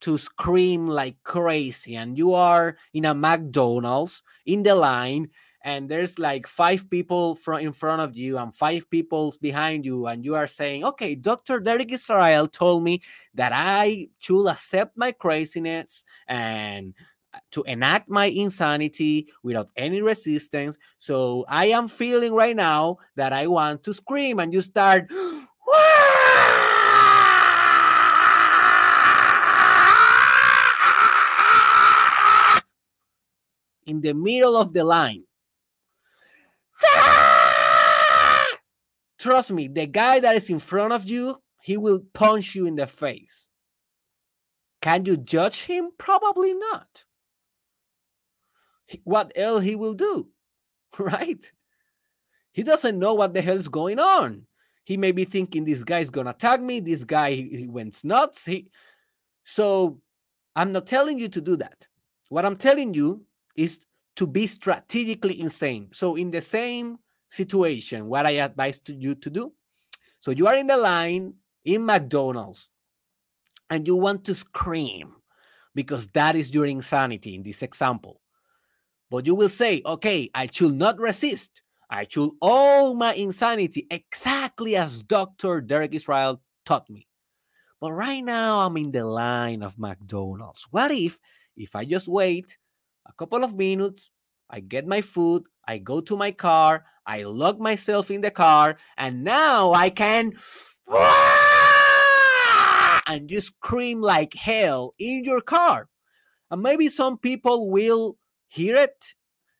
to 0.00 0.18
scream 0.18 0.86
like 0.86 1.16
crazy 1.24 1.96
and 1.96 2.18
you 2.18 2.34
are 2.34 2.76
in 2.92 3.04
a 3.04 3.14
mcdonald's 3.14 4.22
in 4.44 4.62
the 4.62 4.74
line 4.74 5.28
and 5.64 5.88
there's 5.88 6.18
like 6.18 6.46
five 6.46 6.88
people 6.90 7.34
from 7.34 7.58
in 7.58 7.72
front 7.72 8.00
of 8.00 8.16
you 8.16 8.38
and 8.38 8.54
five 8.54 8.88
people 8.90 9.34
behind 9.40 9.84
you 9.84 10.06
and 10.06 10.24
you 10.24 10.34
are 10.34 10.46
saying 10.46 10.84
okay 10.84 11.14
dr 11.14 11.60
derek 11.60 11.92
israel 11.92 12.46
told 12.46 12.82
me 12.84 13.00
that 13.34 13.52
i 13.54 14.08
should 14.18 14.46
accept 14.46 14.96
my 14.96 15.12
craziness 15.12 16.04
and 16.28 16.94
uh, 17.34 17.38
to 17.50 17.62
enact 17.64 18.08
my 18.08 18.26
insanity 18.26 19.28
without 19.42 19.70
any 19.76 20.00
resistance. 20.00 20.78
So 20.96 21.44
I 21.48 21.66
am 21.66 21.86
feeling 21.86 22.32
right 22.32 22.56
now 22.56 22.96
that 23.16 23.34
I 23.34 23.46
want 23.46 23.82
to 23.82 23.92
scream, 23.92 24.38
and 24.38 24.54
you 24.54 24.62
start. 24.62 25.10
in 33.86 34.00
the 34.00 34.14
middle 34.14 34.56
of 34.56 34.72
the 34.72 34.84
line. 34.84 35.24
Trust 39.18 39.52
me, 39.52 39.68
the 39.68 39.86
guy 39.86 40.20
that 40.20 40.36
is 40.36 40.50
in 40.50 40.58
front 40.58 40.92
of 40.92 41.04
you, 41.04 41.40
he 41.62 41.76
will 41.76 42.00
punch 42.12 42.54
you 42.54 42.66
in 42.66 42.76
the 42.76 42.86
face. 42.86 43.48
Can 44.82 45.04
you 45.04 45.16
judge 45.16 45.62
him? 45.62 45.90
Probably 45.98 46.54
not 46.54 47.06
what 49.04 49.32
else 49.34 49.62
he 49.62 49.74
will 49.76 49.94
do, 49.94 50.28
right? 50.98 51.52
He 52.52 52.62
doesn't 52.62 52.98
know 52.98 53.14
what 53.14 53.34
the 53.34 53.42
hell 53.42 53.56
is 53.56 53.68
going 53.68 53.98
on. 53.98 54.46
He 54.84 54.96
may 54.96 55.12
be 55.12 55.24
thinking 55.24 55.64
this 55.64 55.84
guy's 55.84 56.10
gonna 56.10 56.30
attack 56.30 56.60
me. 56.60 56.80
This 56.80 57.04
guy 57.04 57.32
he 57.32 57.66
went 57.68 58.02
nuts. 58.04 58.46
He 58.46 58.68
so 59.44 60.00
I'm 60.54 60.72
not 60.72 60.86
telling 60.86 61.18
you 61.18 61.28
to 61.28 61.40
do 61.40 61.56
that. 61.56 61.86
What 62.28 62.46
I'm 62.46 62.56
telling 62.56 62.94
you 62.94 63.25
is 63.56 63.86
to 64.16 64.26
be 64.26 64.46
strategically 64.46 65.40
insane. 65.40 65.88
So 65.92 66.16
in 66.16 66.30
the 66.30 66.40
same 66.40 66.98
situation, 67.28 68.06
what 68.06 68.26
I 68.26 68.32
advise 68.32 68.80
to 68.80 68.94
you 68.94 69.14
to 69.16 69.30
do. 69.30 69.52
So 70.20 70.30
you 70.30 70.46
are 70.46 70.56
in 70.56 70.66
the 70.66 70.76
line 70.76 71.34
in 71.64 71.84
McDonald's 71.84 72.70
and 73.70 73.86
you 73.86 73.96
want 73.96 74.24
to 74.24 74.34
scream 74.34 75.14
because 75.74 76.06
that 76.08 76.36
is 76.36 76.54
your 76.54 76.66
insanity 76.66 77.34
in 77.34 77.42
this 77.42 77.62
example. 77.62 78.20
But 79.10 79.26
you 79.26 79.34
will 79.34 79.48
say, 79.48 79.82
okay, 79.84 80.30
I 80.34 80.48
should 80.50 80.74
not 80.74 80.98
resist. 80.98 81.62
I 81.88 82.06
should 82.08 82.30
owe 82.42 82.94
my 82.94 83.14
insanity 83.14 83.86
exactly 83.90 84.74
as 84.74 85.02
Dr. 85.02 85.60
Derek 85.60 85.94
Israel 85.94 86.42
taught 86.64 86.90
me. 86.90 87.06
But 87.80 87.92
right 87.92 88.24
now 88.24 88.60
I'm 88.60 88.76
in 88.76 88.90
the 88.90 89.04
line 89.04 89.62
of 89.62 89.78
McDonald's. 89.78 90.66
What 90.70 90.90
if 90.90 91.18
if 91.56 91.76
I 91.76 91.84
just 91.84 92.08
wait 92.08 92.58
a 93.08 93.12
couple 93.18 93.44
of 93.44 93.56
minutes, 93.56 94.10
I 94.50 94.60
get 94.60 94.86
my 94.86 95.00
food, 95.00 95.44
I 95.66 95.78
go 95.78 96.00
to 96.00 96.16
my 96.16 96.30
car, 96.30 96.84
I 97.06 97.24
lock 97.24 97.58
myself 97.58 98.10
in 98.10 98.20
the 98.20 98.30
car, 98.30 98.76
and 98.96 99.24
now 99.24 99.72
I 99.72 99.90
can 99.90 100.34
and 103.06 103.30
you 103.30 103.40
scream 103.40 104.00
like 104.00 104.34
hell 104.34 104.94
in 104.98 105.24
your 105.24 105.40
car. 105.40 105.88
And 106.50 106.62
maybe 106.62 106.88
some 106.88 107.18
people 107.18 107.70
will 107.70 108.16
hear 108.48 108.76
it 108.76 109.14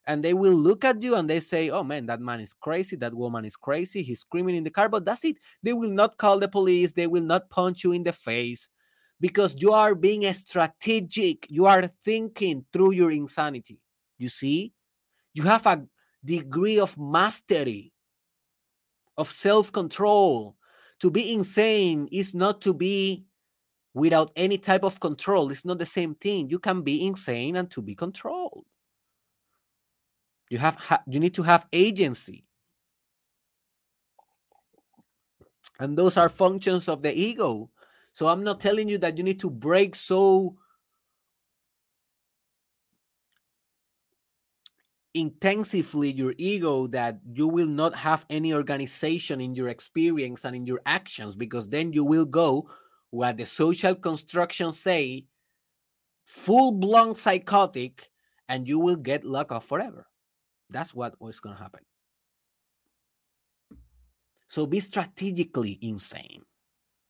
and 0.07 0.23
they 0.23 0.35
will 0.35 0.55
look 0.55 0.85
at 0.85 1.03
you 1.03 1.17
and 1.17 1.29
they 1.29 1.41
say, 1.41 1.71
Oh 1.71 1.83
man, 1.83 2.07
that 2.07 2.21
man 2.21 2.41
is 2.41 2.53
crazy. 2.53 2.97
That 2.97 3.15
woman 3.15 3.45
is 3.45 3.57
crazy. 3.57 4.03
He's 4.03 4.21
screaming 4.21 4.55
in 4.55 4.65
the 4.65 4.71
car, 4.71 4.89
but 4.89 5.05
that's 5.05 5.25
it. 5.25 5.37
They 5.63 5.73
will 5.73 5.91
not 5.91 6.17
call 6.17 6.39
the 6.39 6.49
police. 6.49 6.93
They 6.93 7.09
will 7.09 7.25
not 7.25 7.51
punch 7.51 7.83
you 7.83 7.93
in 7.93 8.05
the 8.05 8.13
face 8.13 8.69
because 9.21 9.61
you 9.61 9.73
are 9.73 9.95
being 9.95 10.31
strategic. 10.35 11.47
You 11.51 11.67
are 11.67 11.87
thinking 12.05 12.65
through 12.73 12.93
your 12.93 13.11
insanity. 13.11 13.81
You 14.19 14.29
see, 14.29 14.73
you 15.35 15.43
have 15.45 15.67
a 15.67 15.87
degree 16.25 16.79
of 16.79 16.99
mastery, 16.99 17.93
of 19.17 19.31
self 19.31 19.73
control. 19.73 20.57
To 21.01 21.11
be 21.11 21.35
insane 21.35 22.09
is 22.11 22.35
not 22.35 22.63
to 22.63 22.73
be 22.73 23.27
without 23.93 24.33
any 24.37 24.57
type 24.59 24.83
of 24.83 24.99
control. 25.01 25.51
It's 25.51 25.65
not 25.65 25.79
the 25.79 25.87
same 25.87 26.15
thing. 26.15 26.49
You 26.49 26.59
can 26.59 26.83
be 26.83 27.07
insane 27.07 27.57
and 27.57 27.71
to 27.71 27.83
be 27.83 27.95
controlled. 27.95 28.65
You 30.49 30.59
have 30.59 30.77
ha- 30.77 31.03
you 31.07 31.21
need 31.21 31.35
to 31.35 31.43
have 31.43 31.67
agency. 31.73 32.45
And 35.79 35.97
those 35.97 36.17
are 36.17 36.29
functions 36.29 36.89
of 36.89 37.03
the 37.03 37.15
ego. 37.15 37.71
So 38.17 38.29
I'm 38.29 38.43
not 38.43 38.61
telling 38.61 38.89
you 38.89 38.97
that 39.05 39.19
you 39.19 39.23
need 39.23 39.41
to 39.41 39.51
break 39.51 39.95
so 39.95 40.57
intensively 45.13 46.13
your 46.13 46.33
ego 46.39 46.87
that 46.87 47.21
you 47.31 47.47
will 47.47 47.67
not 47.67 47.95
have 47.95 48.25
any 48.31 48.55
organization 48.55 49.39
in 49.43 49.55
your 49.55 49.69
experience 49.69 50.47
and 50.47 50.57
in 50.57 50.65
your 50.65 50.81
actions 50.87 51.37
because 51.37 51.69
then 51.69 51.93
you 51.93 52.07
will 52.07 52.25
go 52.25 52.71
what 53.11 53.37
the 53.37 53.45
social 53.45 53.95
construction 53.95 54.73
say 54.73 55.27
full 56.25 56.73
blown 56.73 57.15
psychotic 57.15 58.09
and 58.49 58.67
you 58.67 58.79
will 58.79 58.97
get 58.97 59.27
locked 59.27 59.53
up 59.53 59.63
forever 59.63 60.07
that's 60.71 60.95
what 60.95 61.21
was 61.21 61.39
going 61.39 61.55
to 61.55 61.63
happen. 61.63 61.81
So 64.47 64.65
be 64.65 64.81
strategically 64.81 65.79
insane. 65.83 66.45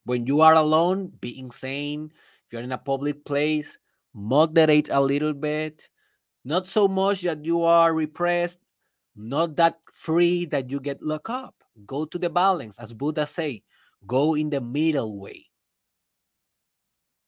When 0.07 0.25
you 0.25 0.41
are 0.41 0.55
alone, 0.55 1.11
be 1.21 1.39
insane. 1.39 2.13
If 2.47 2.53
you're 2.53 2.63
in 2.63 2.71
a 2.71 2.79
public 2.79 3.25
place, 3.25 3.77
moderate 4.15 4.89
a 4.89 5.01
little 5.01 5.35
bit. 5.35 5.89
Not 6.45 6.69
so 6.69 6.87
much 6.87 7.23
that 7.23 7.45
you 7.45 7.65
are 7.65 7.93
repressed, 7.93 8.61
not 9.17 9.57
that 9.57 9.79
free 9.93 10.47
that 10.47 10.71
you 10.71 10.79
get 10.79 11.03
locked 11.03 11.31
up. 11.31 11.57
Go 11.85 12.05
to 12.07 12.19
the 12.19 12.31
balance, 12.31 12.79
as 12.79 12.95
Buddha 12.95 13.27
say, 13.27 13.65
go 14.07 14.35
in 14.35 14.49
the 14.49 14.61
middle 14.61 15.19
way. 15.19 15.47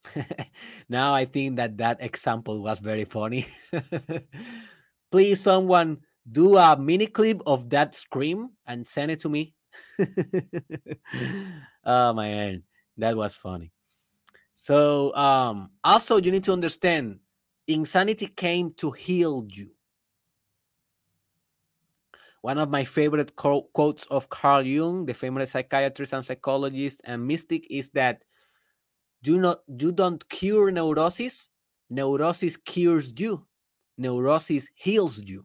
now 0.89 1.13
I 1.13 1.25
think 1.25 1.57
that 1.57 1.77
that 1.79 2.01
example 2.01 2.63
was 2.63 2.79
very 2.79 3.05
funny. 3.05 3.49
Please, 5.11 5.41
someone 5.41 5.99
do 6.31 6.57
a 6.57 6.79
mini 6.79 7.07
clip 7.07 7.43
of 7.45 7.69
that 7.71 7.97
scream 7.97 8.51
and 8.67 8.87
send 8.87 9.11
it 9.11 9.19
to 9.21 9.29
me. 9.29 9.55
oh 11.85 12.13
my 12.13 12.29
man, 12.29 12.63
that 12.99 13.17
was 13.17 13.35
funny. 13.35 13.73
So 14.55 15.15
um 15.15 15.71
also 15.83 16.19
you 16.19 16.31
need 16.31 16.45
to 16.45 16.53
understand 16.53 17.21
insanity 17.67 18.27
came 18.27 18.73
to 18.75 18.91
heal 18.91 19.47
you. 19.51 19.71
One 22.43 22.59
of 22.59 22.71
my 22.71 22.85
favorite 22.85 23.35
quotes 23.37 24.07
of 24.07 24.29
Carl 24.31 24.63
Jung, 24.63 25.07
the 25.07 25.15
famous 25.15 25.53
psychiatrist 25.53 26.13
and 26.13 26.25
psychologist 26.25 27.01
and 27.05 27.27
mystic, 27.27 27.67
is 27.71 27.91
that 27.91 28.25
do 29.23 29.39
not 29.39 29.63
you 29.67 29.93
don't 29.93 30.27
cure 30.29 30.71
neurosis, 30.71 31.49
neurosis 31.91 32.57
cures 32.57 33.13
you. 33.17 33.45
Neurosis 33.97 34.69
heals 34.75 35.19
you. 35.19 35.45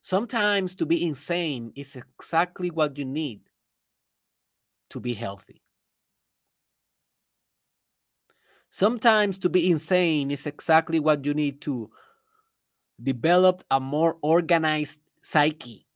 Sometimes 0.00 0.74
to 0.74 0.84
be 0.84 1.06
insane 1.06 1.72
is 1.76 1.96
exactly 1.96 2.70
what 2.70 2.98
you 2.98 3.04
need 3.04 3.40
to 4.94 5.00
be 5.00 5.12
healthy. 5.12 5.60
Sometimes 8.70 9.38
to 9.40 9.48
be 9.48 9.70
insane 9.70 10.30
is 10.30 10.46
exactly 10.46 11.00
what 11.00 11.24
you 11.24 11.34
need 11.34 11.60
to 11.62 11.90
develop 13.02 13.64
a 13.72 13.80
more 13.80 14.16
organized 14.22 15.00
psyche. 15.20 15.86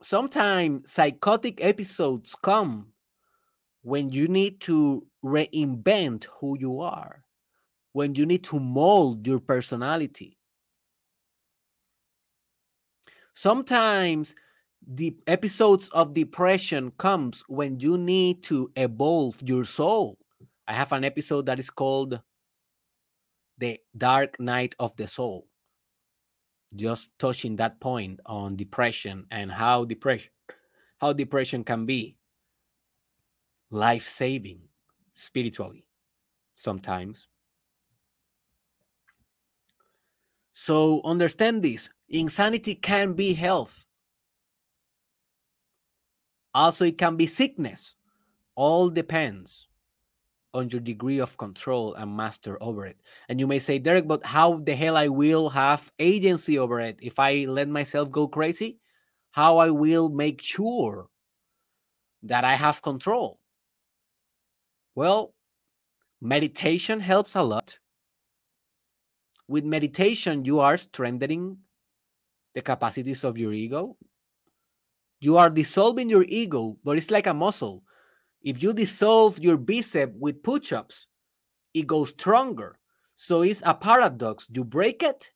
Sometimes 0.00 0.90
psychotic 0.90 1.62
episodes 1.62 2.34
come 2.42 2.94
when 3.82 4.08
you 4.08 4.26
need 4.26 4.60
to 4.60 5.06
reinvent 5.22 6.28
who 6.40 6.58
you 6.58 6.80
are, 6.80 7.24
when 7.92 8.14
you 8.14 8.24
need 8.24 8.44
to 8.44 8.58
mold 8.58 9.26
your 9.26 9.38
personality 9.38 10.38
sometimes 13.38 14.34
the 14.90 15.14
episodes 15.26 15.90
of 15.90 16.14
depression 16.14 16.90
comes 16.96 17.44
when 17.46 17.78
you 17.78 17.98
need 17.98 18.42
to 18.44 18.72
evolve 18.74 19.36
your 19.44 19.64
soul. 19.64 20.16
I 20.66 20.72
have 20.72 20.92
an 20.92 21.04
episode 21.04 21.44
that 21.46 21.58
is 21.58 21.68
called 21.68 22.20
the 23.58 23.78
dark 23.96 24.40
night 24.40 24.74
of 24.78 24.96
the 24.96 25.06
soul. 25.06 25.46
Just 26.74 27.10
touching 27.18 27.56
that 27.56 27.80
point 27.80 28.20
on 28.24 28.56
depression 28.56 29.26
and 29.30 29.52
how 29.52 29.84
depression 29.84 30.30
how 30.98 31.12
depression 31.12 31.62
can 31.62 31.86
be 31.86 32.16
life 33.70 34.04
saving 34.04 34.60
spiritually 35.14 35.86
sometimes. 36.54 37.28
So 40.52 41.00
understand 41.04 41.62
this. 41.62 41.88
Insanity 42.08 42.74
can 42.74 43.12
be 43.12 43.32
health. 43.32 43.84
Also, 46.58 46.84
it 46.84 46.98
can 46.98 47.14
be 47.14 47.28
sickness. 47.28 47.94
All 48.56 48.90
depends 48.90 49.68
on 50.52 50.68
your 50.70 50.80
degree 50.80 51.20
of 51.20 51.38
control 51.38 51.94
and 51.94 52.16
master 52.16 52.60
over 52.60 52.84
it. 52.84 52.98
And 53.28 53.38
you 53.38 53.46
may 53.46 53.60
say, 53.60 53.78
Derek, 53.78 54.08
but 54.08 54.26
how 54.26 54.58
the 54.58 54.74
hell 54.74 54.96
I 54.96 55.06
will 55.06 55.50
have 55.50 55.92
agency 56.00 56.58
over 56.58 56.80
it 56.80 56.98
if 57.00 57.20
I 57.20 57.44
let 57.44 57.68
myself 57.68 58.10
go 58.10 58.26
crazy? 58.26 58.80
How 59.30 59.58
I 59.58 59.70
will 59.70 60.08
make 60.08 60.42
sure 60.42 61.06
that 62.24 62.42
I 62.42 62.56
have 62.56 62.82
control? 62.82 63.38
Well, 64.96 65.34
meditation 66.20 66.98
helps 66.98 67.36
a 67.36 67.42
lot. 67.44 67.78
With 69.46 69.64
meditation, 69.64 70.44
you 70.44 70.58
are 70.58 70.76
strengthening 70.76 71.58
the 72.56 72.62
capacities 72.62 73.22
of 73.22 73.38
your 73.38 73.52
ego. 73.52 73.96
You 75.20 75.36
are 75.36 75.50
dissolving 75.50 76.08
your 76.08 76.24
ego, 76.28 76.76
but 76.84 76.96
it's 76.96 77.10
like 77.10 77.26
a 77.26 77.34
muscle. 77.34 77.82
If 78.42 78.62
you 78.62 78.72
dissolve 78.72 79.38
your 79.38 79.56
bicep 79.56 80.14
with 80.14 80.42
push 80.42 80.72
ups, 80.72 81.08
it 81.74 81.86
goes 81.86 82.10
stronger. 82.10 82.78
So 83.14 83.42
it's 83.42 83.62
a 83.64 83.74
paradox. 83.74 84.46
You 84.52 84.64
break 84.64 85.02
it 85.02 85.32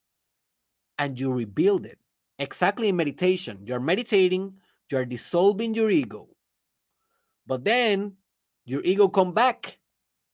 and 0.99 1.19
you 1.19 1.33
rebuild 1.33 1.85
it. 1.85 1.99
Exactly 2.39 2.89
in 2.89 2.97
meditation. 2.97 3.59
You're 3.65 3.81
meditating, 3.81 4.55
you're 4.91 5.05
dissolving 5.05 5.75
your 5.75 5.91
ego. 5.91 6.29
But 7.47 7.65
then 7.65 8.15
your 8.65 8.83
ego 8.85 9.09
come 9.09 9.33
back 9.33 9.79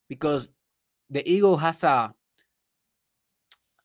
because 0.09 0.51
the 1.09 1.26
ego 1.28 1.57
has 1.57 1.84
a, 1.84 2.12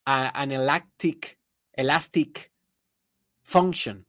a 0.05 0.31
an 0.35 0.51
elastic 0.51 1.37
elastic 1.77 2.51
function 3.43 4.05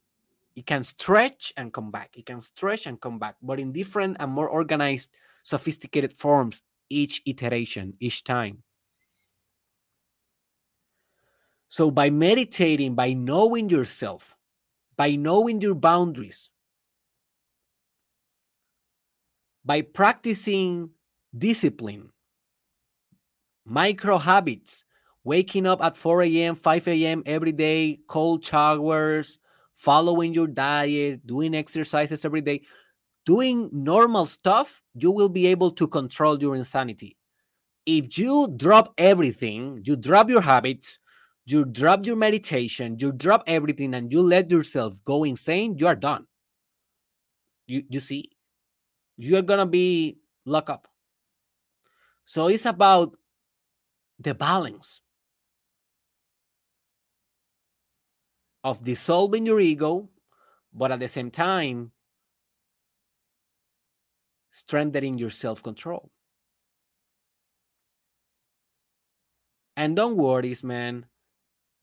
it 0.55 0.65
can 0.65 0.83
stretch 0.83 1.53
and 1.57 1.73
come 1.73 1.91
back. 1.91 2.11
It 2.15 2.25
can 2.25 2.39
stretch 2.41 2.87
and 2.87 2.99
come 2.99 3.19
back, 3.19 3.35
but 3.41 3.59
in 3.59 3.73
different 3.73 4.17
and 4.19 4.31
more 4.31 4.47
organized, 4.47 5.11
sophisticated 5.43 6.13
forms 6.13 6.61
each 6.89 7.21
iteration, 7.25 7.95
each 7.99 8.23
time. 8.23 8.63
So, 11.67 11.91
by 11.91 12.09
meditating, 12.09 12.95
by 12.95 13.13
knowing 13.13 13.69
yourself, 13.69 14.37
by 14.95 15.15
knowing 15.15 15.59
your 15.59 15.75
boundaries, 15.75 16.49
by 19.65 19.81
practicing 19.81 20.91
discipline, 21.37 22.11
micro 23.65 24.17
habits, 24.19 24.85
waking 25.25 25.65
up 25.65 25.83
at 25.83 25.97
4 25.97 26.21
a.m., 26.21 26.55
5 26.55 26.87
a.m. 26.87 27.23
every 27.25 27.51
day, 27.51 27.99
cold 28.07 28.45
showers, 28.45 29.37
following 29.75 30.33
your 30.33 30.47
diet, 30.47 31.25
doing 31.27 31.55
exercises 31.55 32.25
every 32.25 32.41
day, 32.41 32.61
doing 33.25 33.69
normal 33.71 34.25
stuff, 34.25 34.81
you 34.93 35.11
will 35.11 35.29
be 35.29 35.47
able 35.47 35.71
to 35.71 35.87
control 35.87 36.41
your 36.41 36.55
insanity. 36.55 37.17
If 37.85 38.17
you 38.17 38.53
drop 38.55 38.93
everything, 38.97 39.81
you 39.83 39.95
drop 39.95 40.29
your 40.29 40.41
habits, 40.41 40.99
you 41.45 41.65
drop 41.65 42.05
your 42.05 42.15
meditation, 42.15 42.97
you 42.99 43.11
drop 43.11 43.43
everything, 43.45 43.93
and 43.93 44.11
you 44.11 44.21
let 44.21 44.49
yourself 44.49 45.03
go 45.03 45.23
insane, 45.23 45.77
you 45.77 45.87
are 45.87 45.95
done. 45.95 46.25
You, 47.67 47.83
you 47.89 47.99
see, 47.99 48.31
you're 49.17 49.41
gonna 49.43 49.65
be 49.65 50.17
locked 50.45 50.69
up. 50.69 50.87
So 52.23 52.47
it's 52.47 52.65
about 52.65 53.15
the 54.19 54.33
balance. 54.33 55.01
Of 58.65 58.83
dissolving 58.83 59.45
your 59.45 59.59
ego, 59.59 60.09
but 60.73 60.91
at 60.91 60.99
the 60.99 61.07
same 61.07 61.29
time, 61.29 61.91
strengthening 64.49 65.19
your 65.19 65.29
self 65.29 65.61
control. 65.61 66.09
And 69.77 69.95
don't 69.95 70.17
worry, 70.17 70.55
man. 70.63 71.05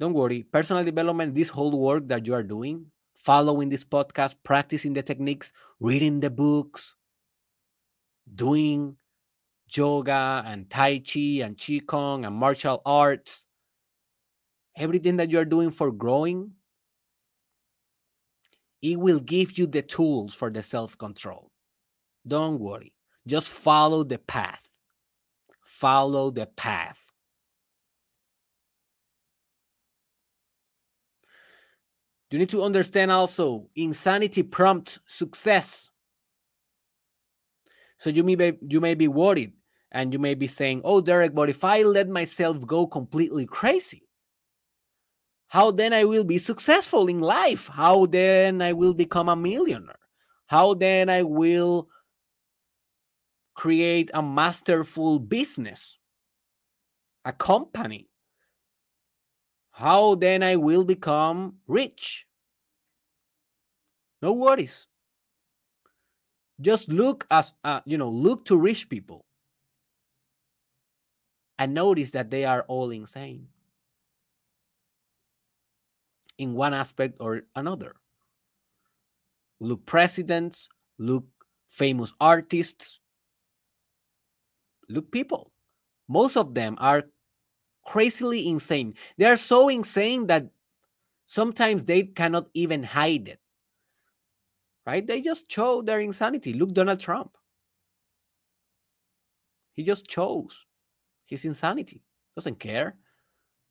Don't 0.00 0.12
worry. 0.12 0.42
Personal 0.42 0.82
development, 0.82 1.36
this 1.36 1.48
whole 1.48 1.78
work 1.78 2.08
that 2.08 2.26
you 2.26 2.34
are 2.34 2.42
doing, 2.42 2.86
following 3.14 3.68
this 3.68 3.84
podcast, 3.84 4.34
practicing 4.42 4.92
the 4.92 5.04
techniques, 5.04 5.52
reading 5.78 6.18
the 6.18 6.30
books, 6.30 6.96
doing 8.34 8.96
yoga 9.70 10.42
and 10.44 10.68
Tai 10.68 10.98
Chi 10.98 11.46
and 11.46 11.56
Qigong 11.56 12.26
and 12.26 12.34
martial 12.34 12.82
arts, 12.84 13.46
everything 14.76 15.18
that 15.18 15.30
you 15.30 15.38
are 15.38 15.44
doing 15.44 15.70
for 15.70 15.92
growing 15.92 16.50
it 18.82 18.98
will 18.98 19.20
give 19.20 19.56
you 19.56 19.66
the 19.66 19.82
tools 19.82 20.34
for 20.34 20.50
the 20.50 20.62
self 20.62 20.98
control. 20.98 21.50
Don't 22.26 22.58
worry. 22.58 22.92
Just 23.26 23.48
follow 23.48 24.02
the 24.02 24.18
path. 24.18 24.62
Follow 25.64 26.30
the 26.30 26.46
path. 26.46 26.98
You 32.30 32.38
need 32.38 32.50
to 32.50 32.62
understand 32.62 33.10
also 33.10 33.68
insanity 33.76 34.42
prompts 34.42 34.98
success. 35.06 35.90
So 37.98 38.10
you 38.10 38.24
may 38.24 38.34
be, 38.34 38.54
you 38.66 38.80
may 38.80 38.94
be 38.94 39.06
worried 39.06 39.52
and 39.92 40.12
you 40.12 40.18
may 40.18 40.34
be 40.34 40.46
saying, 40.46 40.80
"Oh, 40.82 41.00
Derek, 41.00 41.34
but 41.34 41.50
if 41.50 41.62
I 41.62 41.82
let 41.82 42.08
myself 42.08 42.66
go 42.66 42.86
completely 42.86 43.44
crazy, 43.44 44.01
how 45.52 45.70
then 45.70 45.92
I 45.92 46.04
will 46.04 46.24
be 46.24 46.38
successful 46.38 47.08
in 47.08 47.20
life? 47.20 47.68
How 47.68 48.06
then 48.06 48.62
I 48.62 48.72
will 48.72 48.94
become 48.94 49.28
a 49.28 49.36
millionaire? 49.36 49.98
How 50.46 50.72
then 50.72 51.10
I 51.10 51.24
will 51.24 51.90
create 53.52 54.10
a 54.14 54.22
masterful 54.22 55.18
business, 55.18 55.98
a 57.26 57.34
company? 57.34 58.08
How 59.72 60.14
then 60.14 60.42
I 60.42 60.56
will 60.56 60.84
become 60.84 61.56
rich? 61.66 62.26
No 64.22 64.32
worries. 64.32 64.86
Just 66.62 66.88
look 66.88 67.26
as 67.30 67.52
uh, 67.62 67.82
you 67.84 67.98
know, 67.98 68.08
look 68.08 68.46
to 68.46 68.56
rich 68.56 68.88
people 68.88 69.26
and 71.58 71.74
notice 71.74 72.12
that 72.12 72.30
they 72.30 72.46
are 72.46 72.64
all 72.68 72.90
insane 72.90 73.48
in 76.38 76.54
one 76.54 76.74
aspect 76.74 77.16
or 77.20 77.42
another. 77.54 77.94
Look 79.60 79.86
presidents, 79.86 80.68
look 80.98 81.26
famous 81.68 82.12
artists, 82.20 83.00
look 84.88 85.10
people. 85.12 85.52
Most 86.08 86.36
of 86.36 86.54
them 86.54 86.76
are 86.78 87.04
crazily 87.84 88.48
insane. 88.48 88.94
They 89.18 89.26
are 89.26 89.36
so 89.36 89.68
insane 89.68 90.26
that 90.26 90.48
sometimes 91.26 91.84
they 91.84 92.02
cannot 92.02 92.48
even 92.54 92.82
hide 92.82 93.28
it. 93.28 93.40
Right? 94.84 95.06
They 95.06 95.20
just 95.20 95.50
show 95.50 95.80
their 95.80 96.00
insanity. 96.00 96.52
Look, 96.52 96.72
Donald 96.74 96.98
Trump. 96.98 97.36
He 99.74 99.84
just 99.84 100.06
chose 100.06 100.66
his 101.24 101.44
insanity. 101.44 102.02
Doesn't 102.34 102.58
care. 102.58 102.96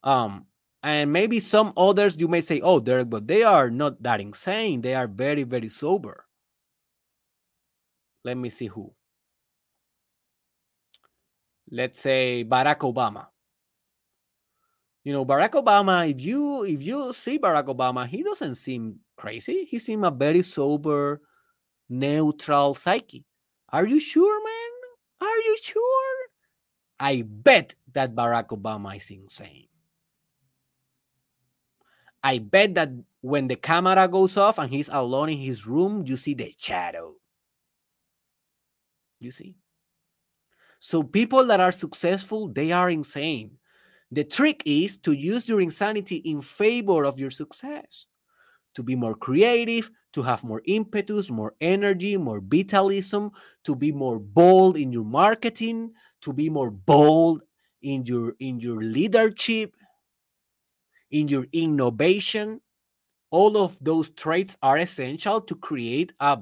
Um, 0.03 0.45
and 0.83 1.13
maybe 1.13 1.39
some 1.39 1.73
others 1.77 2.17
you 2.19 2.27
may 2.27 2.41
say, 2.41 2.59
oh, 2.61 2.79
Derek, 2.79 3.09
but 3.09 3.27
they 3.27 3.43
are 3.43 3.69
not 3.69 4.01
that 4.01 4.19
insane. 4.19 4.81
They 4.81 4.95
are 4.95 5.07
very, 5.07 5.43
very 5.43 5.69
sober. 5.69 6.25
Let 8.23 8.37
me 8.37 8.49
see 8.49 8.67
who. 8.67 8.93
Let's 11.69 11.99
say 11.99 12.43
Barack 12.47 12.79
Obama. 12.79 13.27
You 15.03 15.13
know, 15.13 15.25
Barack 15.25 15.51
Obama, 15.51 16.09
if 16.09 16.21
you 16.21 16.63
if 16.63 16.81
you 16.81 17.13
see 17.13 17.39
Barack 17.39 17.65
Obama, 17.65 18.05
he 18.05 18.21
doesn't 18.21 18.55
seem 18.55 18.99
crazy. 19.17 19.65
He 19.65 19.79
seems 19.79 20.05
a 20.05 20.11
very 20.11 20.43
sober, 20.43 21.21
neutral 21.89 22.75
psyche. 22.75 23.25
Are 23.69 23.87
you 23.87 23.99
sure, 23.99 24.43
man? 24.43 25.27
Are 25.27 25.37
you 25.37 25.57
sure? 25.61 26.17
I 26.99 27.23
bet 27.25 27.73
that 27.93 28.13
Barack 28.13 28.49
Obama 28.49 28.95
is 28.95 29.09
insane. 29.09 29.70
I 32.23 32.37
bet 32.39 32.75
that 32.75 32.91
when 33.21 33.47
the 33.47 33.55
camera 33.55 34.07
goes 34.07 34.37
off 34.37 34.57
and 34.57 34.71
he's 34.71 34.89
alone 34.89 35.29
in 35.29 35.37
his 35.37 35.65
room, 35.65 36.03
you 36.05 36.17
see 36.17 36.33
the 36.33 36.53
shadow. 36.57 37.15
You 39.19 39.31
see? 39.31 39.55
So 40.79 41.03
people 41.03 41.45
that 41.45 41.59
are 41.59 41.71
successful, 41.71 42.47
they 42.47 42.71
are 42.71 42.89
insane. 42.89 43.57
The 44.11 44.23
trick 44.23 44.63
is 44.65 44.97
to 44.97 45.13
use 45.13 45.47
your 45.47 45.61
insanity 45.61 46.17
in 46.17 46.41
favor 46.41 47.05
of 47.05 47.19
your 47.19 47.31
success, 47.31 48.07
to 48.73 48.83
be 48.83 48.95
more 48.95 49.15
creative, 49.15 49.89
to 50.13 50.21
have 50.23 50.43
more 50.43 50.61
impetus, 50.65 51.29
more 51.29 51.53
energy, 51.61 52.17
more 52.17 52.41
vitalism, 52.41 53.31
to 53.63 53.75
be 53.75 53.91
more 53.91 54.19
bold 54.19 54.75
in 54.75 54.91
your 54.91 55.05
marketing, 55.05 55.91
to 56.21 56.33
be 56.33 56.49
more 56.49 56.71
bold 56.71 57.43
in 57.81 58.05
your 58.05 58.35
in 58.39 58.59
your 58.59 58.81
leadership, 58.81 59.75
in 61.11 61.27
your 61.27 61.45
innovation. 61.53 62.61
All 63.29 63.57
of 63.57 63.77
those 63.81 64.09
traits 64.09 64.57
are 64.61 64.77
essential 64.77 65.41
to 65.41 65.55
create 65.55 66.13
a 66.19 66.39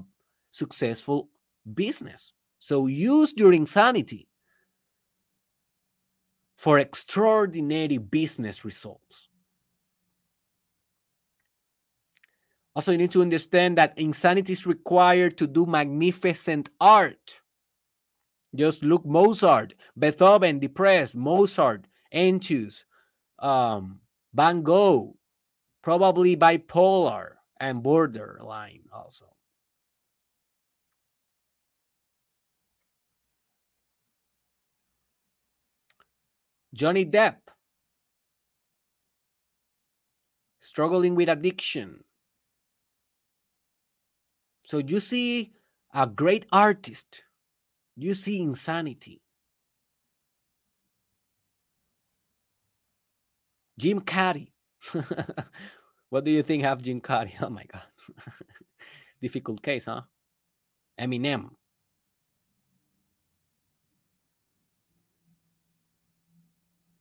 successful 0.52 1.30
business. 1.74 2.34
So 2.60 2.88
use 2.88 3.34
your 3.36 3.54
insanity 3.54 4.28
for 6.56 6.80
extraordinary 6.80 7.98
business 7.98 8.66
results. 8.66 9.30
Also, 12.76 12.92
you 12.92 12.98
need 12.98 13.12
to 13.12 13.22
understand 13.22 13.78
that 13.78 13.98
insanity 13.98 14.54
is 14.54 14.66
required 14.66 15.38
to 15.38 15.48
do 15.48 15.66
magnificent 15.66 16.70
art. 16.80 17.42
Just 18.56 18.84
look 18.84 19.06
Mozart, 19.06 19.74
Beethoven, 19.98 20.60
depressed, 20.60 21.16
Mozart, 21.16 21.88
Encius, 22.14 22.84
um, 23.40 24.00
Van 24.34 24.62
Gogh, 24.62 25.16
probably 25.82 26.36
bipolar 26.36 27.34
and 27.60 27.82
borderline 27.84 28.84
also. 28.94 29.26
Johnny 36.74 37.06
Depp, 37.06 37.38
struggling 40.60 41.16
with 41.16 41.28
addiction. 41.28 42.04
So 44.66 44.78
you 44.78 45.00
see 45.00 45.54
a 45.92 46.06
great 46.06 46.46
artist, 46.52 47.24
you 47.96 48.14
see 48.14 48.40
insanity. 48.40 49.22
Jim 53.80 54.02
Carrey. 54.02 54.52
what 56.10 56.26
do 56.26 56.32
you 56.32 56.44
think 56.44 56.66
of 56.66 56.82
Jim 56.82 57.00
Carrey? 57.00 57.32
Oh 57.42 57.50
my 57.50 57.64
God. 57.64 57.82
Difficult 59.22 59.62
case, 59.62 59.86
huh? 59.86 60.02
Eminem. 61.00 61.52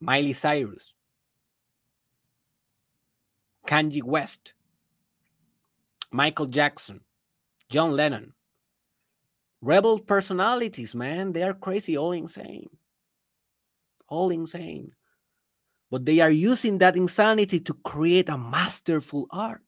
Miley 0.01 0.33
Cyrus, 0.33 0.95
Kanye 3.67 4.05
West, 4.05 4.55
Michael 6.13 6.47
Jackson, 6.47 7.01
John 7.69 7.91
Lennon. 7.97 8.33
Rebel 9.61 9.99
personalities, 9.99 10.95
man. 10.95 11.33
They 11.33 11.43
are 11.43 11.53
crazy, 11.53 11.99
all 11.99 12.13
insane. 12.13 12.71
All 14.07 14.31
insane. 14.31 14.93
But 15.91 16.05
they 16.05 16.21
are 16.21 16.31
using 16.31 16.79
that 16.79 16.97
insanity 16.97 17.61
to 17.61 17.75
create 17.85 18.29
a 18.29 18.37
masterful 18.37 19.27
art. 19.31 19.63